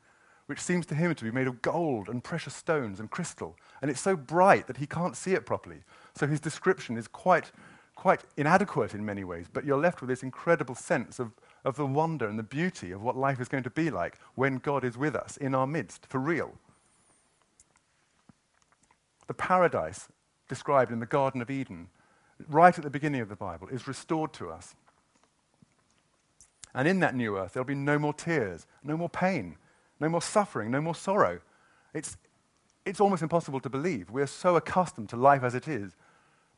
which 0.45 0.59
seems 0.59 0.85
to 0.85 0.95
him 0.95 1.15
to 1.15 1.23
be 1.23 1.31
made 1.31 1.47
of 1.47 1.61
gold 1.61 2.09
and 2.09 2.21
precious 2.21 2.53
stones 2.53 2.99
and 2.99 3.09
crystal. 3.09 3.55
And 3.81 3.89
it's 3.89 4.01
so 4.01 4.17
bright 4.17 4.67
that 4.67 4.75
he 4.77 4.85
can't 4.85 5.15
see 5.15 5.31
it 5.33 5.45
properly. 5.45 5.83
So 6.15 6.27
his 6.27 6.41
description 6.41 6.97
is 6.97 7.07
quite, 7.07 7.53
quite 7.95 8.25
inadequate 8.35 8.93
in 8.93 9.05
many 9.05 9.23
ways, 9.23 9.45
but 9.51 9.63
you're 9.63 9.77
left 9.77 10.01
with 10.01 10.09
this 10.09 10.21
incredible 10.21 10.75
sense 10.75 11.17
of 11.17 11.31
of 11.65 11.75
the 11.75 11.85
wonder 11.85 12.27
and 12.27 12.37
the 12.37 12.43
beauty 12.43 12.91
of 12.91 13.01
what 13.01 13.15
life 13.15 13.39
is 13.39 13.47
going 13.47 13.63
to 13.63 13.69
be 13.69 13.89
like 13.89 14.17
when 14.35 14.57
God 14.57 14.83
is 14.83 14.97
with 14.97 15.15
us 15.15 15.37
in 15.37 15.55
our 15.55 15.67
midst, 15.67 16.05
for 16.07 16.19
real. 16.19 16.53
The 19.27 19.33
paradise 19.33 20.09
described 20.49 20.91
in 20.91 20.99
the 20.99 21.05
Garden 21.05 21.41
of 21.41 21.49
Eden, 21.49 21.87
right 22.49 22.77
at 22.77 22.83
the 22.83 22.89
beginning 22.89 23.21
of 23.21 23.29
the 23.29 23.35
Bible, 23.35 23.69
is 23.69 23.87
restored 23.87 24.33
to 24.33 24.49
us. 24.49 24.75
And 26.73 26.87
in 26.87 26.99
that 27.01 27.15
new 27.15 27.37
earth, 27.37 27.53
there'll 27.53 27.65
be 27.65 27.75
no 27.75 27.99
more 27.99 28.13
tears, 28.13 28.65
no 28.83 28.97
more 28.97 29.09
pain, 29.09 29.57
no 29.99 30.09
more 30.09 30.21
suffering, 30.21 30.71
no 30.71 30.81
more 30.81 30.95
sorrow. 30.95 31.39
It's, 31.93 32.17
it's 32.85 32.99
almost 32.99 33.21
impossible 33.21 33.59
to 33.59 33.69
believe. 33.69 34.09
We're 34.09 34.27
so 34.27 34.55
accustomed 34.55 35.09
to 35.09 35.15
life 35.15 35.43
as 35.43 35.53
it 35.53 35.67
is. 35.67 35.93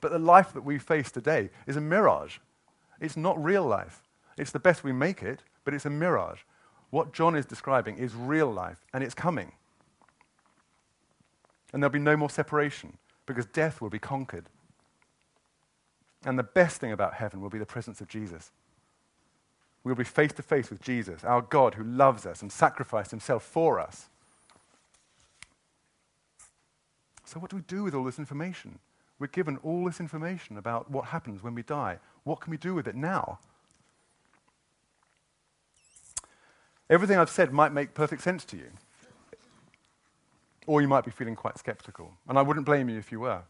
But 0.02 0.12
the 0.12 0.20
life 0.20 0.54
that 0.54 0.62
we 0.62 0.78
face 0.78 1.12
today 1.12 1.50
is 1.68 1.76
a 1.76 1.82
mirage. 1.82 2.38
It's 3.02 3.18
not 3.18 3.44
real 3.44 3.66
life. 3.66 4.04
It's 4.38 4.52
the 4.52 4.60
best 4.60 4.84
we 4.84 4.92
make 4.92 5.22
it, 5.22 5.42
but 5.64 5.74
it's 5.74 5.86
a 5.86 5.90
mirage. 5.90 6.42
What 6.92 7.14
John 7.14 7.36
is 7.36 7.46
describing 7.46 7.98
is 7.98 8.16
real 8.16 8.52
life, 8.52 8.86
and 8.94 9.04
it's 9.04 9.14
coming. 9.14 9.52
And 11.74 11.82
there'll 11.82 11.92
be 11.92 12.00
no 12.00 12.16
more 12.16 12.30
separation 12.30 12.98
because 13.26 13.46
death 13.48 13.82
will 13.82 13.90
be 13.90 14.00
conquered. 14.00 14.46
And 16.24 16.40
the 16.40 16.44
best 16.44 16.80
thing 16.80 16.92
about 16.92 17.16
heaven 17.16 17.42
will 17.42 17.50
be 17.50 17.60
the 17.60 17.66
presence 17.66 18.00
of 18.02 18.08
Jesus. 18.08 18.52
We'll 19.86 19.94
be 19.94 20.04
face 20.04 20.34
to 20.34 20.42
face 20.42 20.72
with 20.72 20.82
Jesus, 20.82 21.24
our 21.24 21.44
God 21.44 21.76
who 21.76 21.84
loves 21.84 22.26
us 22.26 22.42
and 22.42 22.52
sacrificed 22.52 23.12
himself 23.12 23.44
for 23.44 23.80
us. 23.80 24.10
So, 27.24 27.40
what 27.40 27.52
do 27.52 27.56
we 27.56 27.62
do 27.62 27.84
with 27.84 27.94
all 27.94 28.04
this 28.04 28.18
information? 28.18 28.80
We're 29.20 29.28
given 29.28 29.58
all 29.58 29.86
this 29.86 30.00
information 30.00 30.58
about 30.58 30.90
what 30.90 31.06
happens 31.06 31.44
when 31.44 31.54
we 31.54 31.62
die. 31.62 32.00
What 32.24 32.42
can 32.42 32.50
we 32.50 32.58
do 32.58 32.74
with 32.74 32.88
it 32.88 32.96
now? 32.96 33.38
Everything 36.90 37.18
I've 37.18 37.30
said 37.30 37.54
might 37.54 37.72
make 37.72 37.94
perfect 37.94 38.24
sense 38.24 38.44
to 38.46 38.58
you. 38.58 38.72
Or 40.66 40.82
you 40.82 40.88
might 40.88 41.06
be 41.06 41.12
feeling 41.12 41.36
quite 41.36 41.60
skeptical. 41.60 42.12
And 42.28 42.40
I 42.40 42.42
wouldn't 42.42 42.66
blame 42.66 42.90
you 42.90 42.98
if 42.98 43.12
you 43.12 43.20
were, 43.20 43.44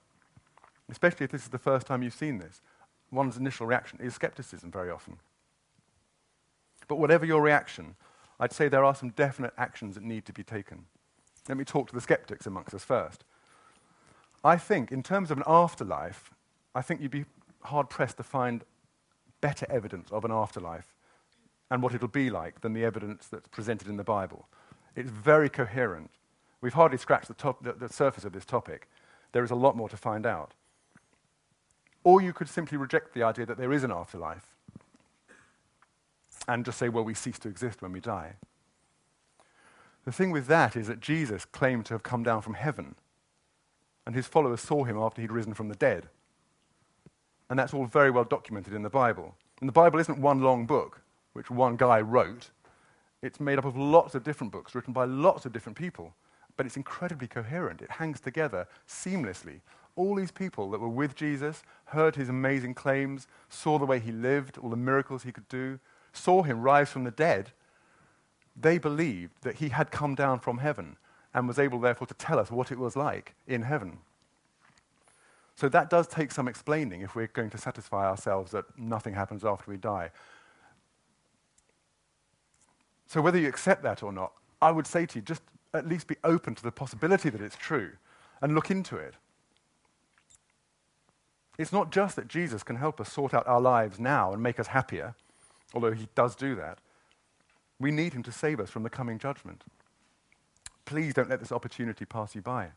especially 0.89 1.23
if 1.23 1.31
this 1.31 1.43
is 1.43 1.49
the 1.49 1.57
first 1.57 1.87
time 1.87 2.03
you've 2.03 2.13
seen 2.13 2.39
this. 2.39 2.61
One's 3.09 3.37
initial 3.37 3.65
reaction 3.65 3.99
is 4.01 4.13
skepticism 4.13 4.69
very 4.69 4.91
often. 4.91 5.17
But 6.87 6.97
whatever 6.97 7.25
your 7.25 7.41
reaction, 7.41 7.95
I'd 8.39 8.51
say 8.51 8.67
there 8.67 8.83
are 8.83 8.95
some 8.95 9.09
definite 9.09 9.53
actions 9.57 9.95
that 9.95 10.03
need 10.03 10.25
to 10.25 10.33
be 10.33 10.43
taken. 10.43 10.85
Let 11.47 11.57
me 11.57 11.63
talk 11.63 11.87
to 11.87 11.93
the 11.93 12.01
skeptics 12.01 12.45
amongst 12.45 12.73
us 12.73 12.83
first. 12.83 13.23
I 14.43 14.57
think, 14.57 14.91
in 14.91 15.03
terms 15.03 15.31
of 15.31 15.37
an 15.37 15.43
afterlife, 15.47 16.31
I 16.73 16.81
think 16.81 17.01
you'd 17.01 17.11
be 17.11 17.25
hard 17.61 17.89
pressed 17.89 18.17
to 18.17 18.23
find 18.23 18.63
better 19.41 19.65
evidence 19.69 20.11
of 20.11 20.25
an 20.25 20.31
afterlife 20.31 20.93
and 21.71 21.81
what 21.81 21.93
it'll 21.93 22.07
be 22.07 22.29
like 22.29 22.61
than 22.61 22.73
the 22.73 22.85
evidence 22.85 23.27
that's 23.27 23.47
presented 23.47 23.87
in 23.87 23.97
the 23.97 24.03
Bible. 24.03 24.47
It's 24.95 25.09
very 25.09 25.49
coherent. 25.49 26.11
We've 26.61 26.73
hardly 26.73 26.97
scratched 26.97 27.27
the, 27.27 27.33
top, 27.33 27.63
the, 27.63 27.73
the 27.73 27.89
surface 27.89 28.25
of 28.25 28.33
this 28.33 28.45
topic. 28.45 28.87
There 29.31 29.43
is 29.43 29.51
a 29.51 29.55
lot 29.55 29.75
more 29.75 29.89
to 29.89 29.97
find 29.97 30.25
out. 30.25 30.53
Or 32.03 32.21
you 32.21 32.33
could 32.33 32.49
simply 32.49 32.77
reject 32.77 33.13
the 33.13 33.23
idea 33.23 33.45
that 33.45 33.57
there 33.57 33.73
is 33.73 33.83
an 33.83 33.91
afterlife 33.91 34.54
and 36.47 36.65
just 36.65 36.77
say, 36.77 36.89
well, 36.89 37.03
we 37.03 37.13
cease 37.13 37.39
to 37.39 37.49
exist 37.49 37.81
when 37.81 37.91
we 37.91 37.99
die. 37.99 38.33
The 40.05 40.11
thing 40.11 40.31
with 40.31 40.47
that 40.47 40.75
is 40.75 40.87
that 40.87 40.99
Jesus 40.99 41.45
claimed 41.45 41.85
to 41.87 41.93
have 41.95 42.03
come 42.03 42.23
down 42.23 42.41
from 42.41 42.53
heaven, 42.53 42.95
and 44.05 44.15
his 44.15 44.27
followers 44.27 44.61
saw 44.61 44.83
him 44.83 44.97
after 44.97 45.21
he'd 45.21 45.31
risen 45.31 45.55
from 45.55 45.67
the 45.67 45.75
dead. 45.75 46.07
And 47.49 47.57
that's 47.57 47.73
all 47.73 47.85
very 47.85 48.11
well 48.11 48.23
documented 48.23 48.73
in 48.73 48.83
the 48.83 48.89
Bible. 48.89 49.35
And 49.59 49.67
the 49.67 49.73
Bible 49.73 49.99
isn't 49.99 50.19
one 50.19 50.41
long 50.41 50.65
book 50.65 51.01
which 51.33 51.49
one 51.51 51.75
guy 51.75 51.99
wrote. 51.99 52.51
It's 53.21 53.39
made 53.39 53.57
up 53.57 53.65
of 53.65 53.75
lots 53.75 54.15
of 54.15 54.23
different 54.23 54.53
books 54.53 54.73
written 54.73 54.93
by 54.93 55.05
lots 55.05 55.45
of 55.45 55.51
different 55.51 55.77
people, 55.77 56.13
but 56.55 56.65
it's 56.65 56.77
incredibly 56.77 57.27
coherent. 57.27 57.81
It 57.81 57.91
hangs 57.91 58.19
together 58.19 58.67
seamlessly. 58.87 59.61
All 59.95 60.15
these 60.15 60.31
people 60.31 60.69
that 60.71 60.79
were 60.79 60.87
with 60.87 61.15
Jesus 61.15 61.63
heard 61.85 62.15
his 62.15 62.29
amazing 62.29 62.73
claims, 62.73 63.27
saw 63.49 63.77
the 63.77 63.85
way 63.85 63.99
he 63.99 64.11
lived, 64.11 64.57
all 64.57 64.69
the 64.69 64.77
miracles 64.77 65.23
he 65.23 65.31
could 65.31 65.47
do, 65.49 65.79
saw 66.17 66.43
him 66.43 66.61
rise 66.61 66.89
from 66.89 67.03
the 67.03 67.11
dead. 67.11 67.51
They 68.55 68.77
believed 68.77 69.33
that 69.41 69.55
he 69.55 69.69
had 69.69 69.91
come 69.91 70.15
down 70.15 70.39
from 70.39 70.59
heaven 70.59 70.97
and 71.33 71.47
was 71.47 71.59
able, 71.59 71.79
therefore, 71.79 72.07
to 72.07 72.13
tell 72.13 72.39
us 72.39 72.49
what 72.49 72.71
it 72.71 72.79
was 72.79 72.95
like 72.95 73.35
in 73.47 73.63
heaven. 73.63 73.99
So 75.55 75.69
that 75.69 75.89
does 75.89 76.07
take 76.07 76.31
some 76.31 76.47
explaining 76.47 77.01
if 77.01 77.15
we're 77.15 77.27
going 77.27 77.49
to 77.51 77.57
satisfy 77.57 78.05
ourselves 78.05 78.51
that 78.51 78.65
nothing 78.77 79.13
happens 79.13 79.43
after 79.45 79.71
we 79.71 79.77
die. 79.77 80.11
So, 83.07 83.21
whether 83.21 83.37
you 83.37 83.47
accept 83.47 83.83
that 83.83 84.03
or 84.03 84.11
not, 84.11 84.33
I 84.61 84.71
would 84.71 84.87
say 84.87 85.05
to 85.05 85.19
you, 85.19 85.21
just 85.21 85.41
at 85.73 85.87
least 85.87 86.07
be 86.07 86.15
open 86.23 86.55
to 86.55 86.63
the 86.63 86.71
possibility 86.71 87.29
that 87.29 87.41
it's 87.41 87.55
true 87.55 87.91
and 88.41 88.55
look 88.55 88.71
into 88.71 88.97
it. 88.97 89.15
It's 91.57 91.71
not 91.71 91.91
just 91.91 92.15
that 92.17 92.27
Jesus 92.27 92.63
can 92.63 92.75
help 92.75 92.99
us 92.99 93.11
sort 93.11 93.33
out 93.33 93.47
our 93.47 93.61
lives 93.61 93.99
now 93.99 94.33
and 94.33 94.41
make 94.41 94.59
us 94.59 94.67
happier, 94.67 95.15
although 95.75 95.91
he 95.91 96.07
does 96.15 96.35
do 96.35 96.55
that. 96.55 96.79
We 97.79 97.91
need 97.91 98.13
him 98.13 98.23
to 98.23 98.31
save 98.31 98.59
us 98.59 98.69
from 98.69 98.83
the 98.83 98.89
coming 98.89 99.19
judgment. 99.19 99.63
Please 100.85 101.13
don't 101.13 101.29
let 101.29 101.39
this 101.39 101.51
opportunity 101.51 102.05
pass 102.05 102.33
you 102.33 102.41
by. 102.41 102.69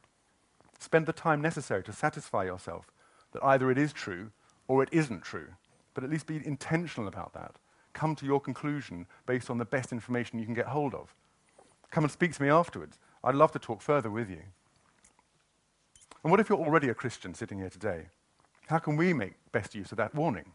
Spend 0.79 1.07
the 1.07 1.13
time 1.13 1.41
necessary 1.41 1.83
to 1.85 1.93
satisfy 1.93 2.45
yourself 2.45 2.91
that 3.33 3.45
either 3.45 3.71
it 3.71 3.79
is 3.79 3.93
true 3.93 4.31
or 4.67 4.83
it 4.83 4.89
isn't 4.93 5.23
true, 5.23 5.49
but 5.95 6.05
at 6.05 6.11
least 6.11 6.27
be 6.27 6.45
intentional 6.45 7.09
about 7.09 7.33
that 7.35 7.57
come 7.99 8.15
to 8.15 8.25
your 8.25 8.41
conclusion 8.41 9.07
based 9.27 9.51
on 9.51 9.59
the 9.59 9.65
best 9.65 9.91
information 9.91 10.39
you 10.39 10.45
can 10.45 10.55
get 10.55 10.67
hold 10.67 10.95
of. 10.95 11.15
Come 11.91 12.05
and 12.05 12.13
speak 12.13 12.33
to 12.35 12.43
me 12.43 12.49
afterwards. 12.49 12.97
I'd 13.25 13.35
love 13.35 13.51
to 13.53 13.59
talk 13.59 13.83
further 13.83 14.09
with 14.09 14.31
you. 14.31 14.43
And 16.23 16.31
what 16.31 16.39
if 16.39 16.49
you're 16.49 16.59
already 16.59 16.89
a 16.91 16.95
Christian 16.95 17.35
sitting 17.35 17.59
here 17.59 17.71
today? 17.71 18.07
How 18.69 18.79
can 18.79 18.97
we 18.97 19.13
make 19.13 19.33
best 19.51 19.75
use 19.75 19.91
of 19.91 19.99
that 19.99 20.15
warning? 20.15 20.53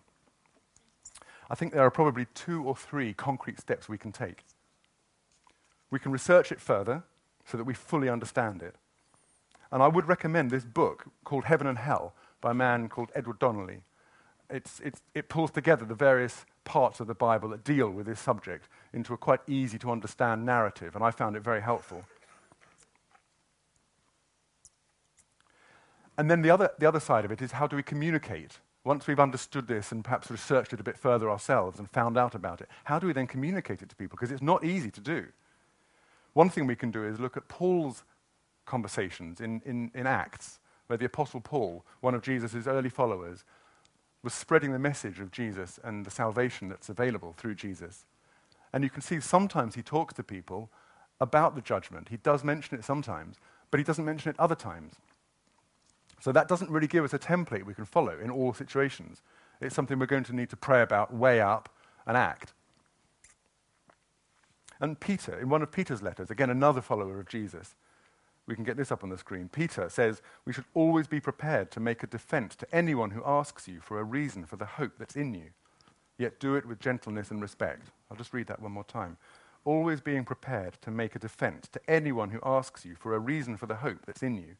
I 1.53 1.55
think 1.55 1.71
there 1.71 1.83
are 1.83 1.91
probably 1.91 2.25
two 2.33 2.63
or 2.63 2.75
three 2.75 3.13
concrete 3.13 3.59
steps 3.59 3.87
we 3.87 3.99
can 3.99 4.11
take. 4.11 4.43
We 5.91 5.99
can 5.99 6.11
research 6.11 6.51
it 6.51 6.59
further 6.59 7.03
so 7.45 7.59
that 7.59 7.63
we 7.63 7.75
fully 7.75 8.09
understand 8.09 8.63
it. 8.63 8.73
And 9.71 9.83
I 9.83 9.87
would 9.87 10.07
recommend 10.07 10.49
this 10.49 10.65
book 10.65 11.05
called 11.23 11.43
Heaven 11.43 11.67
and 11.67 11.77
Hell 11.77 12.15
by 12.41 12.51
a 12.51 12.55
man 12.55 12.89
called 12.89 13.11
Edward 13.13 13.37
Donnelly. 13.37 13.81
It's, 14.49 14.79
it's, 14.79 15.03
it 15.13 15.29
pulls 15.29 15.51
together 15.51 15.85
the 15.85 15.93
various 15.93 16.43
parts 16.63 16.99
of 16.99 17.05
the 17.05 17.13
Bible 17.13 17.49
that 17.49 17.63
deal 17.63 17.91
with 17.91 18.07
this 18.07 18.19
subject 18.19 18.67
into 18.91 19.13
a 19.13 19.17
quite 19.17 19.41
easy 19.47 19.77
to 19.77 19.91
understand 19.91 20.43
narrative, 20.43 20.95
and 20.95 21.03
I 21.03 21.11
found 21.11 21.35
it 21.35 21.43
very 21.43 21.61
helpful. 21.61 22.03
And 26.17 26.31
then 26.31 26.41
the 26.41 26.49
other, 26.49 26.71
the 26.79 26.87
other 26.87 26.99
side 26.99 27.25
of 27.25 27.31
it 27.31 27.43
is 27.43 27.51
how 27.51 27.67
do 27.67 27.75
we 27.75 27.83
communicate? 27.83 28.57
Once 28.83 29.07
we've 29.07 29.19
understood 29.19 29.67
this 29.67 29.91
and 29.91 30.03
perhaps 30.03 30.29
researched 30.29 30.73
it 30.73 30.79
a 30.79 30.83
bit 30.83 30.97
further 30.97 31.29
ourselves 31.29 31.79
and 31.79 31.89
found 31.89 32.17
out 32.17 32.35
about 32.35 32.59
it, 32.59 32.67
how 32.83 32.99
do 32.99 33.07
we 33.07 33.13
then 33.13 33.27
communicate 33.27 33.81
it 33.81 33.89
to 33.89 33.95
people? 33.95 34.17
Because 34.17 34.31
it's 34.31 34.41
not 34.41 34.63
easy 34.63 34.91
to 34.91 34.99
do. 34.99 35.25
One 36.33 36.49
thing 36.49 36.67
we 36.67 36.75
can 36.75 36.91
do 36.91 37.05
is 37.05 37.19
look 37.19 37.37
at 37.37 37.47
Paul's 37.47 38.03
conversations 38.65 39.39
in, 39.39 39.61
in, 39.65 39.91
in 39.93 40.05
Acts, 40.05 40.59
where 40.87 40.97
the 40.97 41.05
Apostle 41.05 41.39
Paul, 41.39 41.85
one 42.01 42.13
of 42.13 42.21
Jesus' 42.21 42.67
early 42.67 42.89
followers, 42.89 43.45
was 44.21 44.33
spreading 44.33 44.71
the 44.71 44.79
message 44.79 45.19
of 45.19 45.31
Jesus 45.31 45.79
and 45.83 46.05
the 46.05 46.11
salvation 46.11 46.69
that's 46.69 46.89
available 46.89 47.33
through 47.37 47.55
Jesus. 47.55 48.05
And 48.73 48.83
you 48.83 48.89
can 48.89 49.01
see 49.01 49.19
sometimes 49.19 49.75
he 49.75 49.81
talks 49.81 50.13
to 50.15 50.23
people 50.23 50.69
about 51.21 51.55
the 51.55 51.61
judgment. 51.61 52.09
He 52.09 52.17
does 52.17 52.43
mention 52.43 52.77
it 52.77 52.83
sometimes, 52.83 53.37
but 53.69 53.79
he 53.79 53.83
doesn't 53.83 54.05
mention 54.05 54.31
it 54.31 54.39
other 54.39 54.55
times. 54.55 54.95
So 56.23 56.31
that 56.31 56.47
doesn't 56.47 56.71
really 56.71 56.87
give 56.87 57.03
us 57.03 57.13
a 57.13 57.19
template 57.19 57.65
we 57.65 57.73
can 57.73 57.83
follow 57.83 58.17
in 58.17 58.31
all 58.31 58.53
situations. 58.53 59.21
It's 59.59 59.75
something 59.75 59.99
we're 59.99 60.05
going 60.05 60.23
to 60.23 60.33
need 60.33 60.49
to 60.51 60.55
pray 60.55 60.81
about, 60.81 61.13
weigh 61.13 61.41
up, 61.41 61.67
and 62.07 62.15
act. 62.15 62.53
And 64.79 64.97
Peter, 64.97 65.37
in 65.37 65.49
one 65.49 65.61
of 65.61 65.73
Peter's 65.73 66.01
letters, 66.01 66.31
again 66.31 66.49
another 66.49 66.79
follower 66.79 67.19
of 67.19 67.27
Jesus, 67.27 67.75
we 68.47 68.55
can 68.55 68.63
get 68.63 68.77
this 68.77 68.89
up 68.89 69.03
on 69.03 69.09
the 69.09 69.17
screen. 69.17 69.49
Peter 69.49 69.89
says, 69.89 70.21
We 70.45 70.53
should 70.53 70.63
always 70.73 71.07
be 71.07 71.19
prepared 71.19 71.71
to 71.71 71.81
make 71.81 72.03
a 72.03 72.07
defense 72.07 72.55
to 72.55 72.73
anyone 72.73 73.11
who 73.11 73.21
asks 73.25 73.67
you 73.67 73.81
for 73.81 73.99
a 73.99 74.05
reason 74.05 74.45
for 74.45 74.55
the 74.55 74.63
hope 74.63 74.93
that's 74.97 75.17
in 75.17 75.33
you, 75.33 75.49
yet 76.17 76.39
do 76.39 76.55
it 76.55 76.65
with 76.65 76.79
gentleness 76.79 77.31
and 77.31 77.41
respect. 77.41 77.89
I'll 78.09 78.15
just 78.15 78.33
read 78.33 78.47
that 78.47 78.61
one 78.61 78.71
more 78.71 78.85
time. 78.85 79.17
Always 79.65 79.99
being 79.99 80.23
prepared 80.23 80.75
to 80.83 80.89
make 80.89 81.17
a 81.17 81.19
defense 81.19 81.67
to 81.73 81.81
anyone 81.85 82.29
who 82.29 82.39
asks 82.45 82.85
you 82.85 82.95
for 82.97 83.13
a 83.13 83.19
reason 83.19 83.57
for 83.57 83.65
the 83.65 83.75
hope 83.75 84.05
that's 84.05 84.23
in 84.23 84.35
you, 84.35 84.55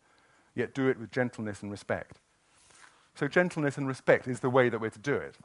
yet 0.56 0.74
do 0.74 0.88
it 0.88 1.00
with 1.00 1.12
gentleness 1.12 1.62
and 1.62 1.72
respect. 1.72 2.20
So, 3.16 3.28
gentleness 3.28 3.78
and 3.78 3.88
respect 3.88 4.28
is 4.28 4.40
the 4.40 4.50
way 4.50 4.70
that 4.70 4.80
we're 4.80 4.90
to 4.90 5.00
do 5.00 5.16
it. 5.16 5.36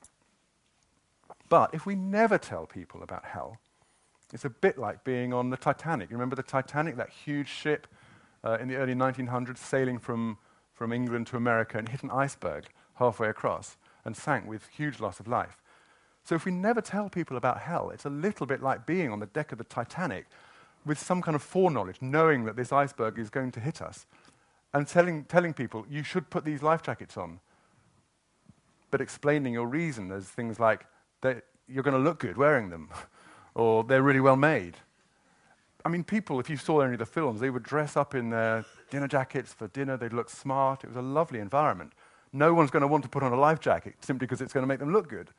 But 1.48 1.74
if 1.74 1.86
we 1.86 1.94
never 1.94 2.38
tell 2.38 2.66
people 2.66 3.02
about 3.02 3.24
hell, 3.26 3.58
it's 4.32 4.44
a 4.44 4.50
bit 4.50 4.78
like 4.78 5.04
being 5.04 5.32
on 5.32 5.50
the 5.50 5.56
Titanic. 5.56 6.10
You 6.10 6.16
remember 6.16 6.36
the 6.36 6.42
Titanic, 6.42 6.96
that 6.96 7.10
huge 7.10 7.48
ship 7.48 7.86
uh, 8.44 8.58
in 8.60 8.68
the 8.68 8.76
early 8.76 8.94
1900s, 8.94 9.58
sailing 9.58 9.98
from, 9.98 10.38
from 10.74 10.92
England 10.92 11.26
to 11.28 11.36
America 11.36 11.78
and 11.78 11.88
hit 11.88 12.02
an 12.02 12.10
iceberg 12.10 12.66
halfway 12.96 13.28
across 13.28 13.76
and 14.04 14.16
sank 14.16 14.46
with 14.46 14.68
huge 14.68 15.00
loss 15.00 15.20
of 15.20 15.28
life. 15.28 15.62
So 16.24 16.34
if 16.34 16.44
we 16.44 16.52
never 16.52 16.82
tell 16.82 17.08
people 17.08 17.38
about 17.38 17.60
hell, 17.60 17.90
it's 17.90 18.04
a 18.04 18.10
little 18.10 18.44
bit 18.44 18.62
like 18.62 18.84
being 18.84 19.10
on 19.10 19.20
the 19.20 19.26
deck 19.26 19.50
of 19.50 19.58
the 19.58 19.64
Titanic 19.64 20.26
with 20.84 20.98
some 20.98 21.22
kind 21.22 21.34
of 21.34 21.42
foreknowledge, 21.42 22.02
knowing 22.02 22.44
that 22.44 22.56
this 22.56 22.72
iceberg 22.72 23.18
is 23.18 23.30
going 23.30 23.50
to 23.52 23.60
hit 23.60 23.80
us, 23.80 24.04
and 24.74 24.86
telling, 24.86 25.24
telling 25.24 25.54
people, 25.54 25.86
you 25.88 26.02
should 26.02 26.30
put 26.30 26.44
these 26.44 26.62
life 26.62 26.82
jackets 26.82 27.16
on, 27.16 27.40
but 28.90 29.00
explaining 29.00 29.54
your 29.54 29.66
reason 29.66 30.10
as 30.12 30.26
things 30.26 30.60
like, 30.60 30.86
that 31.22 31.44
you're 31.68 31.82
going 31.82 31.96
to 31.96 32.02
look 32.02 32.20
good 32.20 32.36
wearing 32.36 32.70
them, 32.70 32.88
or 33.54 33.84
they're 33.84 34.02
really 34.02 34.20
well 34.20 34.36
made, 34.36 34.76
I 35.84 35.90
mean, 35.90 36.04
people, 36.04 36.40
if 36.40 36.50
you 36.50 36.56
saw 36.56 36.80
any 36.80 36.94
of 36.94 36.98
the 36.98 37.06
films, 37.06 37.40
they 37.40 37.50
would 37.50 37.62
dress 37.62 37.96
up 37.96 38.14
in 38.14 38.30
their 38.30 38.64
dinner 38.90 39.08
jackets 39.08 39.52
for 39.54 39.68
dinner. 39.68 39.96
They'd 39.96 40.12
look 40.12 40.28
smart. 40.28 40.84
It 40.84 40.88
was 40.88 40.96
a 40.96 41.02
lovely 41.02 41.38
environment. 41.38 41.92
No 42.32 42.52
one's 42.52 42.70
going 42.70 42.82
to 42.82 42.86
want 42.88 43.04
to 43.04 43.08
put 43.08 43.22
on 43.22 43.32
a 43.32 43.38
life 43.38 43.60
jacket 43.60 43.94
simply 44.00 44.26
because 44.26 44.40
it's 44.40 44.52
going 44.52 44.62
to 44.62 44.66
make 44.66 44.80
them 44.80 44.92
look 44.92 45.08
good. 45.08 45.30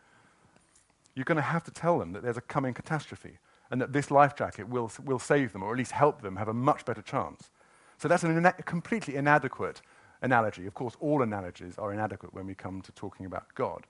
You're 1.13 1.25
going 1.25 1.35
to 1.35 1.41
have 1.41 1.63
to 1.65 1.71
tell 1.71 1.99
them 1.99 2.13
that 2.13 2.23
there's 2.23 2.37
a 2.37 2.41
coming 2.41 2.73
catastrophe 2.73 3.37
and 3.69 3.79
that 3.81 3.93
this 3.93 4.09
life 4.09 4.35
jacket 4.35 4.67
will, 4.67 4.91
will 5.03 5.19
save 5.19 5.53
them 5.53 5.61
or 5.61 5.71
at 5.71 5.77
least 5.77 5.91
help 5.91 6.21
them 6.21 6.37
have 6.37 6.47
a 6.47 6.53
much 6.53 6.85
better 6.85 7.01
chance. 7.01 7.51
So 7.99 8.07
that's 8.07 8.23
a 8.23 8.29
ina- 8.29 8.53
completely 8.63 9.15
inadequate 9.15 9.81
analogy. 10.21 10.65
Of 10.65 10.73
course, 10.73 10.95
all 10.99 11.21
analogies 11.21 11.77
are 11.77 11.93
inadequate 11.93 12.33
when 12.33 12.47
we 12.47 12.55
come 12.55 12.81
to 12.81 12.91
talking 12.93 13.25
about 13.25 13.53
God. 13.55 13.85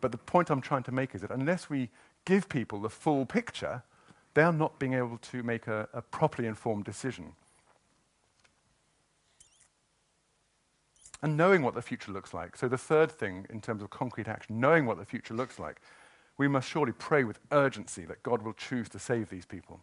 But 0.00 0.12
the 0.12 0.18
point 0.18 0.50
I'm 0.50 0.60
trying 0.60 0.82
to 0.84 0.92
make 0.92 1.14
is 1.14 1.22
that 1.22 1.30
unless 1.30 1.70
we 1.70 1.88
give 2.26 2.48
people 2.48 2.80
the 2.80 2.90
full 2.90 3.24
picture, 3.24 3.82
they 4.34 4.42
are 4.42 4.52
not 4.52 4.78
being 4.78 4.92
able 4.92 5.18
to 5.18 5.42
make 5.42 5.66
a, 5.66 5.88
a 5.94 6.02
properly 6.02 6.46
informed 6.46 6.84
decision. 6.84 7.32
And 11.22 11.38
knowing 11.38 11.62
what 11.62 11.74
the 11.74 11.80
future 11.80 12.12
looks 12.12 12.34
like. 12.34 12.56
So, 12.56 12.68
the 12.68 12.76
third 12.76 13.10
thing 13.10 13.46
in 13.48 13.62
terms 13.62 13.82
of 13.82 13.88
concrete 13.88 14.28
action, 14.28 14.60
knowing 14.60 14.84
what 14.84 14.98
the 14.98 15.06
future 15.06 15.32
looks 15.32 15.58
like, 15.58 15.80
we 16.36 16.46
must 16.46 16.68
surely 16.68 16.92
pray 16.92 17.24
with 17.24 17.38
urgency 17.50 18.04
that 18.04 18.22
God 18.22 18.42
will 18.42 18.52
choose 18.52 18.90
to 18.90 18.98
save 18.98 19.30
these 19.30 19.46
people. 19.46 19.80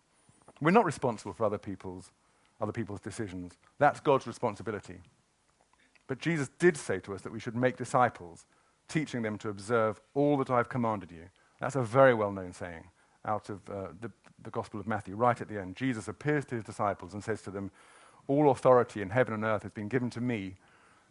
We're 0.61 0.69
not 0.69 0.85
responsible 0.85 1.33
for 1.33 1.45
other 1.45 1.57
people's, 1.57 2.11
other 2.61 2.71
people's 2.71 2.99
decisions. 2.99 3.53
That's 3.79 3.99
God's 3.99 4.27
responsibility. 4.27 4.99
But 6.07 6.19
Jesus 6.19 6.49
did 6.59 6.77
say 6.77 6.99
to 7.01 7.13
us 7.13 7.21
that 7.21 7.31
we 7.31 7.39
should 7.39 7.55
make 7.55 7.77
disciples, 7.77 8.45
teaching 8.87 9.21
them 9.21 9.37
to 9.39 9.49
observe 9.49 10.01
all 10.13 10.37
that 10.37 10.49
I've 10.49 10.69
commanded 10.69 11.11
you. 11.11 11.29
That's 11.59 11.75
a 11.75 11.83
very 11.83 12.13
well 12.13 12.31
known 12.31 12.53
saying 12.53 12.83
out 13.25 13.49
of 13.49 13.61
uh, 13.69 13.87
the, 14.01 14.11
the 14.41 14.49
Gospel 14.49 14.79
of 14.79 14.87
Matthew, 14.87 15.15
right 15.15 15.39
at 15.39 15.47
the 15.47 15.59
end. 15.59 15.75
Jesus 15.75 16.07
appears 16.07 16.45
to 16.45 16.55
his 16.55 16.63
disciples 16.63 17.13
and 17.13 17.23
says 17.23 17.41
to 17.43 17.51
them, 17.51 17.71
All 18.27 18.51
authority 18.51 19.01
in 19.01 19.09
heaven 19.09 19.33
and 19.33 19.43
earth 19.43 19.63
has 19.63 19.71
been 19.71 19.87
given 19.87 20.09
to 20.11 20.21
me. 20.21 20.55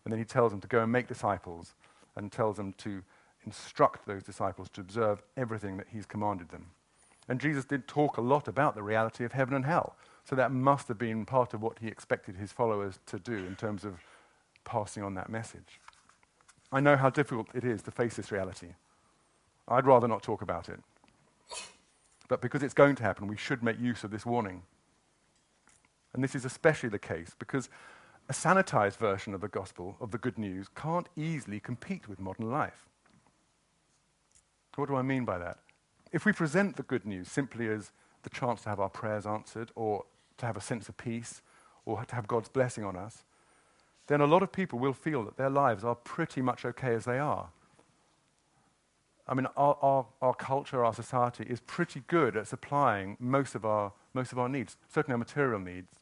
And 0.04 0.12
then 0.12 0.18
he 0.18 0.24
tells 0.24 0.50
them 0.50 0.60
to 0.60 0.68
go 0.68 0.82
and 0.82 0.92
make 0.92 1.08
disciples 1.08 1.74
and 2.16 2.30
tells 2.30 2.56
them 2.56 2.74
to 2.78 3.02
instruct 3.46 4.06
those 4.06 4.22
disciples 4.22 4.68
to 4.70 4.80
observe 4.80 5.22
everything 5.36 5.76
that 5.78 5.86
he's 5.90 6.06
commanded 6.06 6.50
them. 6.50 6.66
And 7.28 7.40
Jesus 7.40 7.64
did 7.64 7.88
talk 7.88 8.16
a 8.16 8.20
lot 8.20 8.48
about 8.48 8.74
the 8.74 8.82
reality 8.82 9.24
of 9.24 9.32
heaven 9.32 9.54
and 9.54 9.64
hell. 9.64 9.96
So 10.24 10.36
that 10.36 10.52
must 10.52 10.88
have 10.88 10.98
been 10.98 11.26
part 11.26 11.52
of 11.52 11.62
what 11.62 11.78
he 11.80 11.88
expected 11.88 12.36
his 12.36 12.52
followers 12.52 13.00
to 13.06 13.18
do 13.18 13.34
in 13.34 13.56
terms 13.56 13.84
of 13.84 14.00
passing 14.64 15.02
on 15.02 15.14
that 15.14 15.28
message. 15.28 15.80
I 16.70 16.80
know 16.80 16.96
how 16.96 17.10
difficult 17.10 17.48
it 17.54 17.64
is 17.64 17.82
to 17.82 17.90
face 17.90 18.16
this 18.16 18.32
reality. 18.32 18.74
I'd 19.68 19.86
rather 19.86 20.08
not 20.08 20.22
talk 20.22 20.42
about 20.42 20.68
it. 20.68 20.80
But 22.28 22.40
because 22.40 22.62
it's 22.62 22.74
going 22.74 22.94
to 22.96 23.02
happen, 23.02 23.26
we 23.26 23.36
should 23.36 23.62
make 23.62 23.78
use 23.78 24.04
of 24.04 24.10
this 24.10 24.24
warning. 24.24 24.62
And 26.14 26.22
this 26.22 26.34
is 26.34 26.44
especially 26.44 26.88
the 26.88 26.98
case 26.98 27.34
because 27.38 27.68
a 28.28 28.32
sanitized 28.32 28.96
version 28.96 29.34
of 29.34 29.40
the 29.40 29.48
gospel, 29.48 29.96
of 30.00 30.12
the 30.12 30.18
good 30.18 30.38
news, 30.38 30.68
can't 30.74 31.08
easily 31.16 31.60
compete 31.60 32.08
with 32.08 32.20
modern 32.20 32.50
life. 32.50 32.86
What 34.76 34.88
do 34.88 34.96
I 34.96 35.02
mean 35.02 35.24
by 35.24 35.38
that? 35.38 35.58
If 36.12 36.24
we 36.24 36.32
present 36.32 36.76
the 36.76 36.82
good 36.82 37.04
news 37.04 37.30
simply 37.30 37.68
as 37.68 37.92
the 38.22 38.30
chance 38.30 38.62
to 38.62 38.68
have 38.68 38.80
our 38.80 38.88
prayers 38.88 39.26
answered, 39.26 39.70
or 39.74 40.04
to 40.38 40.46
have 40.46 40.56
a 40.56 40.60
sense 40.60 40.88
of 40.88 40.96
peace, 40.96 41.42
or 41.84 42.04
to 42.04 42.14
have 42.14 42.26
God's 42.26 42.48
blessing 42.48 42.84
on 42.84 42.96
us, 42.96 43.24
then 44.06 44.20
a 44.20 44.26
lot 44.26 44.42
of 44.42 44.52
people 44.52 44.78
will 44.78 44.92
feel 44.92 45.24
that 45.24 45.36
their 45.36 45.50
lives 45.50 45.84
are 45.84 45.94
pretty 45.94 46.42
much 46.42 46.64
okay 46.64 46.94
as 46.94 47.04
they 47.04 47.18
are. 47.18 47.48
I 49.26 49.34
mean, 49.34 49.46
our, 49.56 49.78
our, 49.80 50.06
our, 50.20 50.34
culture, 50.34 50.84
our 50.84 50.92
society 50.92 51.44
is 51.44 51.60
pretty 51.60 52.02
good 52.08 52.36
at 52.36 52.48
supplying 52.48 53.16
most 53.20 53.54
of, 53.54 53.64
our, 53.64 53.92
most 54.12 54.32
of 54.32 54.38
our 54.38 54.48
needs, 54.48 54.76
certainly 54.92 55.12
our 55.12 55.18
material 55.18 55.60
needs. 55.60 56.00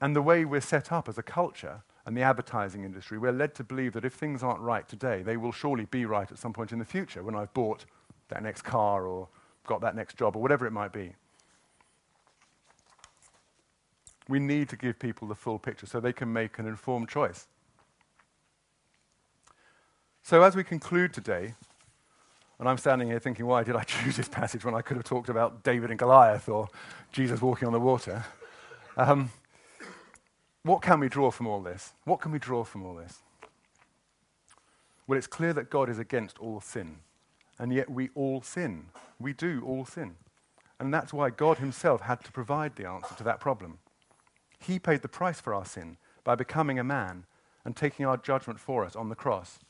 And 0.00 0.16
the 0.16 0.22
way 0.22 0.44
we're 0.44 0.60
set 0.60 0.90
up 0.90 1.08
as 1.08 1.18
a 1.18 1.22
culture 1.22 1.82
and 2.06 2.16
the 2.16 2.22
advertising 2.22 2.84
industry, 2.84 3.18
we're 3.18 3.32
led 3.32 3.54
to 3.56 3.64
believe 3.64 3.92
that 3.92 4.04
if 4.04 4.14
things 4.14 4.42
aren't 4.42 4.60
right 4.60 4.88
today, 4.88 5.22
they 5.22 5.36
will 5.36 5.52
surely 5.52 5.84
be 5.84 6.06
right 6.06 6.30
at 6.30 6.38
some 6.38 6.52
point 6.52 6.72
in 6.72 6.78
the 6.78 6.84
future 6.84 7.22
when 7.22 7.34
I've 7.34 7.52
bought 7.52 7.84
that 8.28 8.42
next 8.42 8.62
car 8.62 9.06
or 9.06 9.28
got 9.66 9.80
that 9.82 9.94
next 9.94 10.16
job 10.16 10.36
or 10.36 10.42
whatever 10.42 10.66
it 10.66 10.72
might 10.72 10.92
be. 10.92 11.12
We 14.28 14.38
need 14.38 14.68
to 14.70 14.76
give 14.76 14.98
people 14.98 15.28
the 15.28 15.34
full 15.34 15.58
picture 15.58 15.86
so 15.86 16.00
they 16.00 16.12
can 16.12 16.32
make 16.32 16.58
an 16.58 16.66
informed 16.66 17.08
choice. 17.08 17.46
So, 20.22 20.42
as 20.42 20.56
we 20.56 20.64
conclude 20.64 21.12
today, 21.12 21.54
and 22.58 22.68
I'm 22.68 22.78
standing 22.78 23.08
here 23.08 23.20
thinking, 23.20 23.46
why 23.46 23.62
did 23.62 23.76
I 23.76 23.82
choose 23.84 24.16
this 24.16 24.28
passage 24.28 24.64
when 24.64 24.74
I 24.74 24.82
could 24.82 24.96
have 24.96 25.04
talked 25.04 25.28
about 25.28 25.62
David 25.62 25.90
and 25.90 25.98
Goliath 25.98 26.48
or 26.48 26.68
Jesus 27.12 27.40
walking 27.40 27.66
on 27.66 27.72
the 27.72 27.80
water? 27.80 28.24
Um, 28.96 29.30
what 30.62 30.82
can 30.82 30.98
we 30.98 31.08
draw 31.08 31.30
from 31.30 31.46
all 31.46 31.60
this? 31.60 31.92
What 32.04 32.20
can 32.20 32.32
we 32.32 32.38
draw 32.38 32.64
from 32.64 32.84
all 32.84 32.94
this? 32.94 33.20
Well, 35.06 35.16
it's 35.16 35.28
clear 35.28 35.52
that 35.52 35.70
God 35.70 35.88
is 35.88 36.00
against 36.00 36.38
all 36.38 36.60
sin, 36.60 36.96
and 37.58 37.72
yet 37.72 37.90
we 37.90 38.10
all 38.14 38.42
sin. 38.42 38.86
We 39.18 39.32
do 39.32 39.62
all 39.64 39.84
sin. 39.84 40.16
And 40.78 40.92
that's 40.92 41.12
why 41.12 41.30
God 41.30 41.58
Himself 41.58 42.02
had 42.02 42.22
to 42.24 42.32
provide 42.32 42.76
the 42.76 42.88
answer 42.88 43.14
to 43.16 43.24
that 43.24 43.40
problem. 43.40 43.78
He 44.58 44.78
paid 44.78 45.02
the 45.02 45.08
price 45.08 45.40
for 45.40 45.54
our 45.54 45.64
sin, 45.64 45.96
by 46.24 46.34
becoming 46.34 46.78
a 46.78 46.84
man 46.84 47.24
and 47.64 47.76
taking 47.76 48.04
our 48.04 48.16
judgment 48.16 48.58
for 48.58 48.84
us 48.84 48.96
on 48.96 49.08
the 49.08 49.14
cross. 49.14 49.60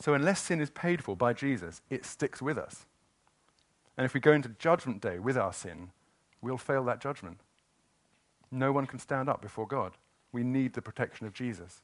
So, 0.00 0.14
unless 0.14 0.40
sin 0.40 0.60
is 0.60 0.70
paid 0.70 1.02
for 1.04 1.16
by 1.16 1.32
Jesus, 1.32 1.80
it 1.90 2.04
sticks 2.04 2.40
with 2.42 2.58
us. 2.58 2.86
And 3.96 4.04
if 4.04 4.14
we 4.14 4.20
go 4.20 4.32
into 4.32 4.48
Judgment 4.48 5.00
Day 5.00 5.18
with 5.18 5.36
our 5.36 5.52
sin, 5.52 5.90
we'll 6.42 6.58
fail 6.58 6.84
that 6.84 7.00
judgment. 7.00 7.40
No 8.50 8.72
one 8.72 8.86
can 8.86 8.98
stand 8.98 9.28
up 9.28 9.40
before 9.40 9.66
God. 9.66 9.92
We 10.32 10.42
need 10.42 10.74
the 10.74 10.82
protection 10.82 11.26
of 11.26 11.32
Jesus. 11.32 11.82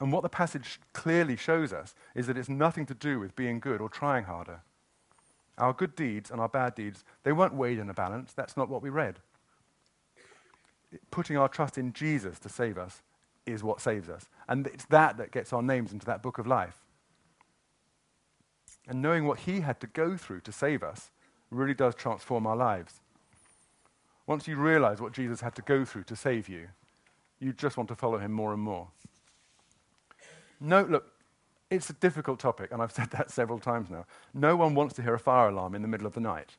And 0.00 0.10
what 0.12 0.22
the 0.22 0.30
passage 0.30 0.80
clearly 0.94 1.36
shows 1.36 1.72
us 1.72 1.94
is 2.14 2.26
that 2.26 2.38
it's 2.38 2.48
nothing 2.48 2.86
to 2.86 2.94
do 2.94 3.20
with 3.20 3.36
being 3.36 3.60
good 3.60 3.80
or 3.80 3.88
trying 3.88 4.24
harder. 4.24 4.62
Our 5.58 5.74
good 5.74 5.94
deeds 5.94 6.30
and 6.30 6.40
our 6.40 6.48
bad 6.48 6.74
deeds, 6.74 7.04
they 7.22 7.32
weren't 7.32 7.54
weighed 7.54 7.78
in 7.78 7.90
a 7.90 7.94
balance. 7.94 8.32
That's 8.32 8.56
not 8.56 8.70
what 8.70 8.82
we 8.82 8.88
read. 8.88 9.16
Putting 11.10 11.36
our 11.36 11.48
trust 11.48 11.76
in 11.76 11.92
Jesus 11.92 12.38
to 12.40 12.48
save 12.48 12.78
us 12.78 13.02
is 13.44 13.62
what 13.62 13.80
saves 13.80 14.08
us. 14.08 14.28
And 14.48 14.66
it's 14.68 14.86
that 14.86 15.18
that 15.18 15.32
gets 15.32 15.52
our 15.52 15.62
names 15.62 15.92
into 15.92 16.06
that 16.06 16.22
book 16.22 16.38
of 16.38 16.46
life. 16.46 16.78
And 18.88 19.02
knowing 19.02 19.26
what 19.26 19.40
he 19.40 19.60
had 19.60 19.80
to 19.80 19.86
go 19.86 20.16
through 20.16 20.40
to 20.40 20.52
save 20.52 20.82
us 20.82 21.10
really 21.50 21.74
does 21.74 21.94
transform 21.94 22.46
our 22.46 22.56
lives. 22.56 23.00
Once 24.26 24.48
you 24.48 24.56
realize 24.56 25.00
what 25.00 25.12
Jesus 25.12 25.42
had 25.42 25.54
to 25.56 25.62
go 25.62 25.84
through 25.84 26.04
to 26.04 26.16
save 26.16 26.48
you, 26.48 26.68
you 27.38 27.52
just 27.52 27.76
want 27.76 27.88
to 27.88 27.94
follow 27.94 28.18
him 28.18 28.32
more 28.32 28.52
and 28.52 28.62
more. 28.62 28.88
No, 30.60 30.82
look, 30.82 31.12
it's 31.70 31.88
a 31.88 31.94
difficult 31.94 32.38
topic, 32.38 32.70
and 32.72 32.82
I've 32.82 32.92
said 32.92 33.10
that 33.12 33.30
several 33.40 33.58
times 33.58 33.90
now. 33.90 34.06
No 34.34 34.56
one 34.56 34.74
wants 34.74 34.94
to 34.94 35.02
hear 35.02 35.14
a 35.14 35.18
fire 35.18 35.48
alarm 35.48 35.74
in 35.74 35.82
the 35.82 35.88
middle 35.88 36.06
of 36.06 36.14
the 36.14 36.20
night. 36.20 36.56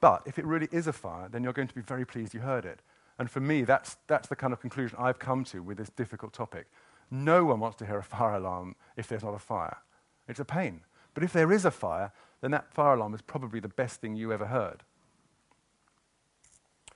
But 0.00 0.22
if 0.26 0.38
it 0.38 0.46
really 0.46 0.68
is 0.72 0.86
a 0.86 0.92
fire, 0.92 1.28
then 1.28 1.44
you're 1.44 1.52
going 1.52 1.68
to 1.68 1.74
be 1.74 1.82
very 1.82 2.06
pleased 2.06 2.32
you 2.32 2.40
heard 2.40 2.64
it. 2.64 2.80
And 3.18 3.30
for 3.30 3.40
me, 3.40 3.62
that's, 3.62 3.98
that's 4.06 4.28
the 4.28 4.36
kind 4.36 4.52
of 4.52 4.60
conclusion 4.60 4.96
I've 4.98 5.18
come 5.18 5.44
to 5.44 5.62
with 5.62 5.76
this 5.76 5.90
difficult 5.90 6.32
topic. 6.32 6.66
No 7.10 7.44
one 7.44 7.60
wants 7.60 7.76
to 7.78 7.86
hear 7.86 7.98
a 7.98 8.02
fire 8.16 8.34
alarm 8.34 8.76
if 8.96 9.08
there's 9.08 9.22
not 9.22 9.34
a 9.34 9.38
fire. 9.38 9.76
It's 10.26 10.40
a 10.40 10.44
pain. 10.44 10.80
But 11.12 11.22
if 11.22 11.32
there 11.32 11.52
is 11.52 11.64
a 11.64 11.70
fire, 11.70 12.12
then 12.40 12.50
that 12.52 12.72
fire 12.72 12.94
alarm 12.94 13.14
is 13.14 13.20
probably 13.20 13.60
the 13.60 13.68
best 13.68 14.00
thing 14.00 14.16
you 14.16 14.32
ever 14.32 14.46
heard. 14.46 14.82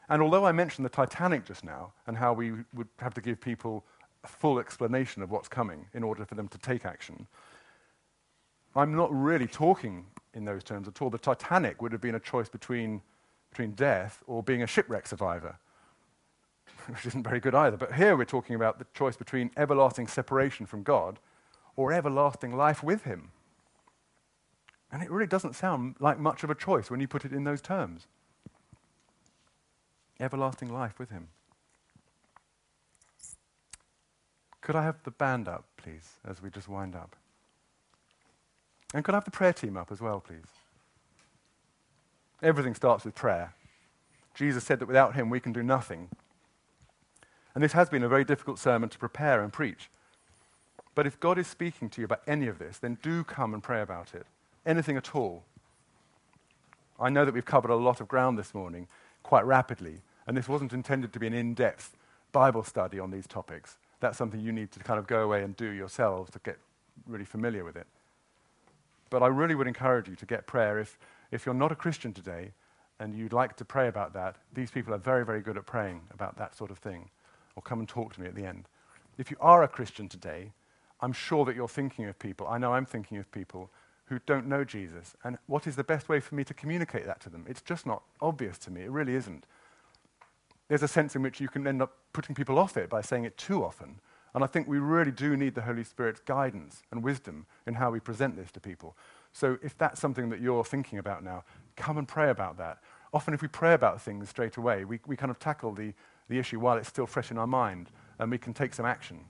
And 0.08 0.22
although 0.22 0.46
I 0.46 0.52
mentioned 0.52 0.84
the 0.84 0.90
Titanic 0.90 1.44
just 1.44 1.64
now 1.64 1.92
and 2.06 2.16
how 2.16 2.32
we 2.32 2.52
would 2.74 2.88
have 2.98 3.14
to 3.14 3.20
give 3.20 3.40
people 3.40 3.84
a 4.24 4.28
full 4.28 4.58
explanation 4.58 5.22
of 5.22 5.30
what's 5.30 5.48
coming 5.48 5.86
in 5.92 6.02
order 6.02 6.24
for 6.24 6.34
them 6.34 6.48
to 6.48 6.58
take 6.58 6.84
action. 6.84 7.26
I'm 8.74 8.96
not 8.96 9.12
really 9.12 9.46
talking 9.46 10.06
in 10.32 10.44
those 10.44 10.64
terms 10.64 10.88
at 10.88 11.00
all. 11.00 11.10
The 11.10 11.18
Titanic 11.18 11.80
would 11.80 11.92
have 11.92 12.00
been 12.00 12.14
a 12.16 12.20
choice 12.20 12.48
between, 12.48 13.02
between 13.50 13.72
death 13.72 14.22
or 14.26 14.42
being 14.42 14.62
a 14.62 14.66
shipwreck 14.66 15.06
survivor, 15.06 15.58
which 16.86 17.06
isn't 17.06 17.22
very 17.22 17.38
good 17.38 17.54
either. 17.54 17.76
But 17.76 17.94
here 17.94 18.16
we're 18.16 18.24
talking 18.24 18.56
about 18.56 18.78
the 18.78 18.86
choice 18.94 19.16
between 19.16 19.50
everlasting 19.56 20.08
separation 20.08 20.66
from 20.66 20.82
God 20.82 21.20
or 21.76 21.92
everlasting 21.92 22.56
life 22.56 22.82
with 22.82 23.02
Him. 23.02 23.30
And 24.90 25.02
it 25.02 25.10
really 25.10 25.26
doesn't 25.26 25.54
sound 25.54 25.96
like 26.00 26.18
much 26.18 26.44
of 26.44 26.50
a 26.50 26.54
choice 26.54 26.90
when 26.90 27.00
you 27.00 27.08
put 27.08 27.24
it 27.24 27.32
in 27.32 27.44
those 27.44 27.60
terms. 27.60 28.06
Everlasting 30.18 30.72
life 30.72 30.98
with 30.98 31.10
Him. 31.10 31.28
Could 34.64 34.76
I 34.76 34.82
have 34.82 35.02
the 35.04 35.10
band 35.10 35.46
up, 35.46 35.66
please, 35.76 36.14
as 36.26 36.42
we 36.42 36.48
just 36.48 36.70
wind 36.70 36.96
up? 36.96 37.14
And 38.94 39.04
could 39.04 39.14
I 39.14 39.18
have 39.18 39.26
the 39.26 39.30
prayer 39.30 39.52
team 39.52 39.76
up 39.76 39.92
as 39.92 40.00
well, 40.00 40.20
please? 40.20 40.38
Everything 42.42 42.74
starts 42.74 43.04
with 43.04 43.14
prayer. 43.14 43.52
Jesus 44.34 44.64
said 44.64 44.80
that 44.80 44.86
without 44.86 45.14
him 45.14 45.28
we 45.28 45.38
can 45.38 45.52
do 45.52 45.62
nothing. 45.62 46.08
And 47.54 47.62
this 47.62 47.72
has 47.72 47.90
been 47.90 48.02
a 48.02 48.08
very 48.08 48.24
difficult 48.24 48.58
sermon 48.58 48.88
to 48.88 48.98
prepare 48.98 49.42
and 49.42 49.52
preach. 49.52 49.90
But 50.94 51.06
if 51.06 51.20
God 51.20 51.38
is 51.38 51.46
speaking 51.46 51.90
to 51.90 52.00
you 52.00 52.06
about 52.06 52.22
any 52.26 52.46
of 52.46 52.58
this, 52.58 52.78
then 52.78 52.96
do 53.02 53.22
come 53.22 53.52
and 53.52 53.62
pray 53.62 53.82
about 53.82 54.14
it. 54.14 54.26
Anything 54.64 54.96
at 54.96 55.14
all. 55.14 55.44
I 56.98 57.10
know 57.10 57.26
that 57.26 57.34
we've 57.34 57.44
covered 57.44 57.70
a 57.70 57.76
lot 57.76 58.00
of 58.00 58.08
ground 58.08 58.38
this 58.38 58.54
morning 58.54 58.88
quite 59.22 59.44
rapidly, 59.44 60.00
and 60.26 60.34
this 60.34 60.48
wasn't 60.48 60.72
intended 60.72 61.12
to 61.12 61.18
be 61.18 61.26
an 61.26 61.34
in 61.34 61.52
depth 61.52 61.94
Bible 62.32 62.64
study 62.64 62.98
on 62.98 63.10
these 63.10 63.26
topics 63.26 63.76
that's 64.04 64.18
something 64.18 64.38
you 64.38 64.52
need 64.52 64.70
to 64.70 64.80
kind 64.80 64.98
of 64.98 65.06
go 65.06 65.22
away 65.22 65.42
and 65.42 65.56
do 65.56 65.70
yourselves 65.70 66.30
to 66.32 66.38
get 66.44 66.58
really 67.06 67.24
familiar 67.24 67.64
with 67.64 67.74
it. 67.74 67.86
But 69.08 69.22
I 69.22 69.28
really 69.28 69.54
would 69.54 69.66
encourage 69.66 70.08
you 70.08 70.14
to 70.16 70.26
get 70.26 70.46
prayer. 70.46 70.78
If, 70.78 70.98
if 71.30 71.46
you're 71.46 71.54
not 71.54 71.72
a 71.72 71.74
Christian 71.74 72.12
today 72.12 72.52
and 73.00 73.14
you'd 73.14 73.32
like 73.32 73.56
to 73.56 73.64
pray 73.64 73.88
about 73.88 74.12
that, 74.12 74.36
these 74.52 74.70
people 74.70 74.92
are 74.92 74.98
very, 74.98 75.24
very 75.24 75.40
good 75.40 75.56
at 75.56 75.64
praying 75.64 76.02
about 76.12 76.36
that 76.36 76.54
sort 76.54 76.70
of 76.70 76.76
thing. 76.76 77.08
Or 77.56 77.62
come 77.62 77.78
and 77.78 77.88
talk 77.88 78.12
to 78.14 78.20
me 78.20 78.26
at 78.26 78.34
the 78.34 78.44
end. 78.44 78.68
If 79.16 79.30
you 79.30 79.38
are 79.40 79.62
a 79.62 79.68
Christian 79.68 80.06
today, 80.06 80.52
I'm 81.00 81.14
sure 81.14 81.46
that 81.46 81.56
you're 81.56 81.66
thinking 81.66 82.04
of 82.04 82.18
people, 82.18 82.46
I 82.46 82.58
know 82.58 82.74
I'm 82.74 82.86
thinking 82.86 83.16
of 83.16 83.32
people 83.32 83.70
who 84.06 84.18
don't 84.26 84.46
know 84.46 84.64
Jesus. 84.64 85.16
And 85.24 85.38
what 85.46 85.66
is 85.66 85.76
the 85.76 85.84
best 85.84 86.10
way 86.10 86.20
for 86.20 86.34
me 86.34 86.44
to 86.44 86.52
communicate 86.52 87.06
that 87.06 87.20
to 87.20 87.30
them? 87.30 87.46
It's 87.48 87.62
just 87.62 87.86
not 87.86 88.02
obvious 88.20 88.58
to 88.58 88.70
me. 88.70 88.82
It 88.82 88.90
really 88.90 89.14
isn't 89.14 89.46
there's 90.68 90.82
a 90.82 90.88
sense 90.88 91.14
in 91.14 91.22
which 91.22 91.40
you 91.40 91.48
can 91.48 91.66
end 91.66 91.82
up 91.82 91.96
putting 92.12 92.34
people 92.34 92.58
off 92.58 92.76
it 92.76 92.88
by 92.88 93.00
saying 93.00 93.24
it 93.24 93.36
too 93.36 93.64
often. 93.64 94.00
And 94.34 94.42
I 94.42 94.48
think 94.48 94.66
we 94.66 94.78
really 94.78 95.12
do 95.12 95.36
need 95.36 95.54
the 95.54 95.62
Holy 95.62 95.84
Spirit's 95.84 96.20
guidance 96.20 96.82
and 96.90 97.04
wisdom 97.04 97.46
in 97.66 97.74
how 97.74 97.90
we 97.90 98.00
present 98.00 98.36
this 98.36 98.50
to 98.52 98.60
people. 98.60 98.96
So 99.32 99.58
if 99.62 99.78
that's 99.78 100.00
something 100.00 100.28
that 100.30 100.40
you're 100.40 100.64
thinking 100.64 100.98
about 100.98 101.22
now, 101.22 101.44
come 101.76 101.98
and 101.98 102.08
pray 102.08 102.30
about 102.30 102.56
that. 102.58 102.78
Often, 103.12 103.34
if 103.34 103.42
we 103.42 103.48
pray 103.48 103.74
about 103.74 104.02
things 104.02 104.28
straight 104.28 104.56
away, 104.56 104.84
we, 104.84 104.98
we 105.06 105.16
kind 105.16 105.30
of 105.30 105.38
tackle 105.38 105.72
the, 105.72 105.92
the 106.28 106.38
issue 106.38 106.58
while 106.58 106.76
it's 106.76 106.88
still 106.88 107.06
fresh 107.06 107.30
in 107.30 107.38
our 107.38 107.46
mind, 107.46 107.90
and 108.18 108.28
we 108.28 108.38
can 108.38 108.52
take 108.52 108.74
some 108.74 108.84
action. 108.84 109.20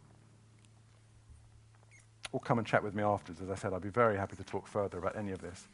Or 2.32 2.40
come 2.40 2.58
and 2.58 2.66
chat 2.66 2.82
with 2.82 2.94
me 2.94 3.02
afterwards. 3.02 3.42
As 3.42 3.50
I 3.50 3.56
said, 3.56 3.74
I'd 3.74 3.82
be 3.82 3.90
very 3.90 4.16
happy 4.16 4.36
to 4.36 4.44
talk 4.44 4.66
further 4.66 4.96
about 4.96 5.16
any 5.16 5.32
of 5.32 5.42
this. 5.42 5.68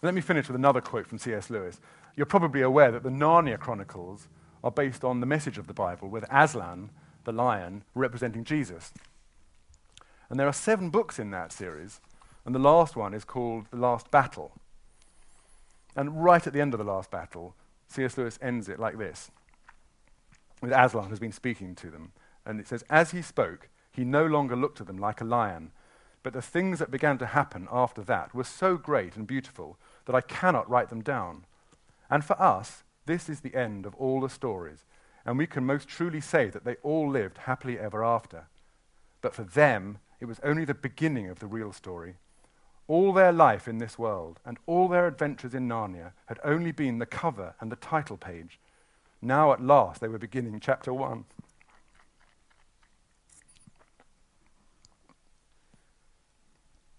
Let 0.00 0.14
me 0.14 0.22
finish 0.22 0.48
with 0.48 0.56
another 0.56 0.80
quote 0.80 1.06
from 1.06 1.18
C.S. 1.18 1.50
Lewis. 1.50 1.78
You're 2.16 2.26
probably 2.26 2.62
aware 2.62 2.90
that 2.90 3.02
the 3.02 3.10
Narnia 3.10 3.58
Chronicles 3.58 4.28
are 4.62 4.70
based 4.70 5.04
on 5.04 5.20
the 5.20 5.26
message 5.26 5.58
of 5.58 5.66
the 5.66 5.74
Bible, 5.74 6.08
with 6.08 6.24
Aslan, 6.30 6.90
the 7.24 7.32
lion, 7.32 7.84
representing 7.94 8.44
Jesus. 8.44 8.92
And 10.28 10.38
there 10.38 10.48
are 10.48 10.52
seven 10.52 10.90
books 10.90 11.18
in 11.18 11.30
that 11.30 11.52
series, 11.52 12.00
and 12.44 12.54
the 12.54 12.60
last 12.60 12.96
one 12.96 13.14
is 13.14 13.24
called 13.24 13.66
The 13.70 13.76
Last 13.76 14.10
Battle. 14.10 14.52
And 15.94 16.22
right 16.22 16.46
at 16.46 16.52
the 16.52 16.60
end 16.60 16.74
of 16.74 16.78
the 16.78 16.84
last 16.84 17.10
battle, 17.10 17.54
C.S. 17.88 18.16
Lewis 18.16 18.38
ends 18.40 18.68
it 18.68 18.78
like 18.78 18.98
this 18.98 19.30
with 20.62 20.72
Aslan 20.72 21.10
has 21.10 21.18
been 21.18 21.32
speaking 21.32 21.74
to 21.74 21.90
them. 21.90 22.12
And 22.46 22.58
it 22.58 22.68
says, 22.68 22.84
As 22.88 23.10
he 23.10 23.20
spoke, 23.20 23.68
he 23.90 24.04
no 24.04 24.24
longer 24.24 24.56
looked 24.56 24.80
at 24.80 24.86
them 24.86 24.96
like 24.96 25.20
a 25.20 25.24
lion, 25.24 25.72
but 26.22 26.32
the 26.32 26.40
things 26.40 26.78
that 26.78 26.90
began 26.90 27.18
to 27.18 27.26
happen 27.26 27.68
after 27.70 28.00
that 28.02 28.34
were 28.34 28.44
so 28.44 28.76
great 28.76 29.16
and 29.16 29.26
beautiful 29.26 29.76
that 30.06 30.14
I 30.14 30.20
cannot 30.20 30.70
write 30.70 30.88
them 30.88 31.02
down. 31.02 31.44
And 32.12 32.22
for 32.22 32.40
us, 32.40 32.82
this 33.06 33.30
is 33.30 33.40
the 33.40 33.54
end 33.54 33.86
of 33.86 33.94
all 33.94 34.20
the 34.20 34.28
stories, 34.28 34.84
and 35.24 35.38
we 35.38 35.46
can 35.46 35.64
most 35.64 35.88
truly 35.88 36.20
say 36.20 36.50
that 36.50 36.62
they 36.62 36.76
all 36.82 37.10
lived 37.10 37.38
happily 37.38 37.78
ever 37.78 38.04
after. 38.04 38.48
But 39.22 39.34
for 39.34 39.44
them, 39.44 39.96
it 40.20 40.26
was 40.26 40.38
only 40.44 40.66
the 40.66 40.74
beginning 40.74 41.30
of 41.30 41.38
the 41.38 41.46
real 41.46 41.72
story. 41.72 42.16
All 42.86 43.14
their 43.14 43.32
life 43.32 43.66
in 43.66 43.78
this 43.78 43.98
world 43.98 44.40
and 44.44 44.58
all 44.66 44.88
their 44.88 45.06
adventures 45.06 45.54
in 45.54 45.66
Narnia 45.66 46.12
had 46.26 46.38
only 46.44 46.70
been 46.70 46.98
the 46.98 47.06
cover 47.06 47.54
and 47.60 47.72
the 47.72 47.76
title 47.76 48.18
page. 48.18 48.60
Now, 49.22 49.54
at 49.54 49.62
last, 49.62 50.02
they 50.02 50.08
were 50.08 50.18
beginning 50.18 50.60
chapter 50.60 50.92
one. 50.92 51.24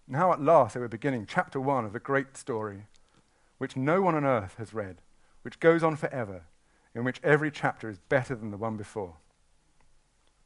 Now, 0.08 0.34
at 0.34 0.42
last, 0.42 0.74
they 0.74 0.80
were 0.80 0.88
beginning 0.88 1.28
chapter 1.28 1.60
one 1.60 1.86
of 1.86 1.94
the 1.94 2.00
great 2.00 2.36
story 2.36 2.88
which 3.64 3.78
no 3.78 4.02
one 4.02 4.14
on 4.14 4.26
earth 4.26 4.56
has 4.58 4.74
read, 4.74 4.98
which 5.44 5.58
goes 5.62 5.84
on 5.84 5.96
forever, 5.96 6.42
in 6.94 7.06
which 7.06 7.22
every 7.24 7.50
chapter 7.50 7.90
is 7.90 7.98
better 7.98 8.36
than 8.36 8.52
the 8.52 8.58
one 8.58 8.76
before. 8.76 9.14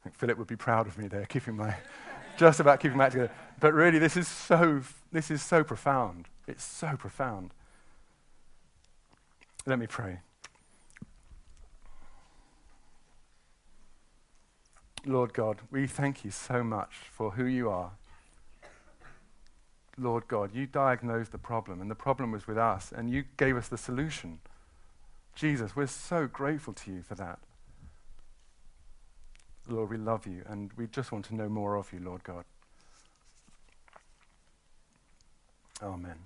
I 0.00 0.04
think 0.04 0.14
Philip 0.14 0.38
would 0.38 0.46
be 0.46 0.54
proud 0.54 0.86
of 0.86 0.96
me 0.96 1.08
there, 1.08 1.26
keeping 1.28 1.56
my, 1.56 1.74
just 2.36 2.60
about 2.60 2.78
keeping 2.78 2.96
that 2.98 3.10
together. 3.10 3.32
But 3.58 3.74
really, 3.74 3.98
this 3.98 4.16
is 4.16 4.28
so, 4.28 4.82
this 5.10 5.32
is 5.32 5.42
so 5.42 5.64
profound. 5.64 6.28
It's 6.46 6.62
so 6.62 6.94
profound. 6.96 7.54
Let 9.66 9.80
me 9.80 9.88
pray. 9.88 10.20
Lord 15.04 15.32
God, 15.32 15.62
we 15.72 15.88
thank 15.88 16.24
you 16.24 16.30
so 16.30 16.62
much 16.62 16.92
for 17.10 17.32
who 17.32 17.46
you 17.46 17.68
are 17.68 17.94
Lord 19.98 20.28
God, 20.28 20.54
you 20.54 20.66
diagnosed 20.66 21.32
the 21.32 21.38
problem, 21.38 21.80
and 21.80 21.90
the 21.90 21.94
problem 21.94 22.32
was 22.32 22.46
with 22.46 22.58
us, 22.58 22.92
and 22.94 23.10
you 23.10 23.24
gave 23.36 23.56
us 23.56 23.68
the 23.68 23.78
solution. 23.78 24.38
Jesus, 25.34 25.74
we're 25.74 25.86
so 25.86 26.26
grateful 26.26 26.72
to 26.74 26.92
you 26.92 27.02
for 27.02 27.14
that. 27.16 27.38
Lord, 29.68 29.90
we 29.90 29.96
love 29.96 30.26
you, 30.26 30.42
and 30.46 30.72
we 30.74 30.86
just 30.86 31.12
want 31.12 31.26
to 31.26 31.34
know 31.34 31.48
more 31.48 31.76
of 31.76 31.92
you, 31.92 32.00
Lord 32.00 32.24
God. 32.24 32.44
Amen. 35.82 36.16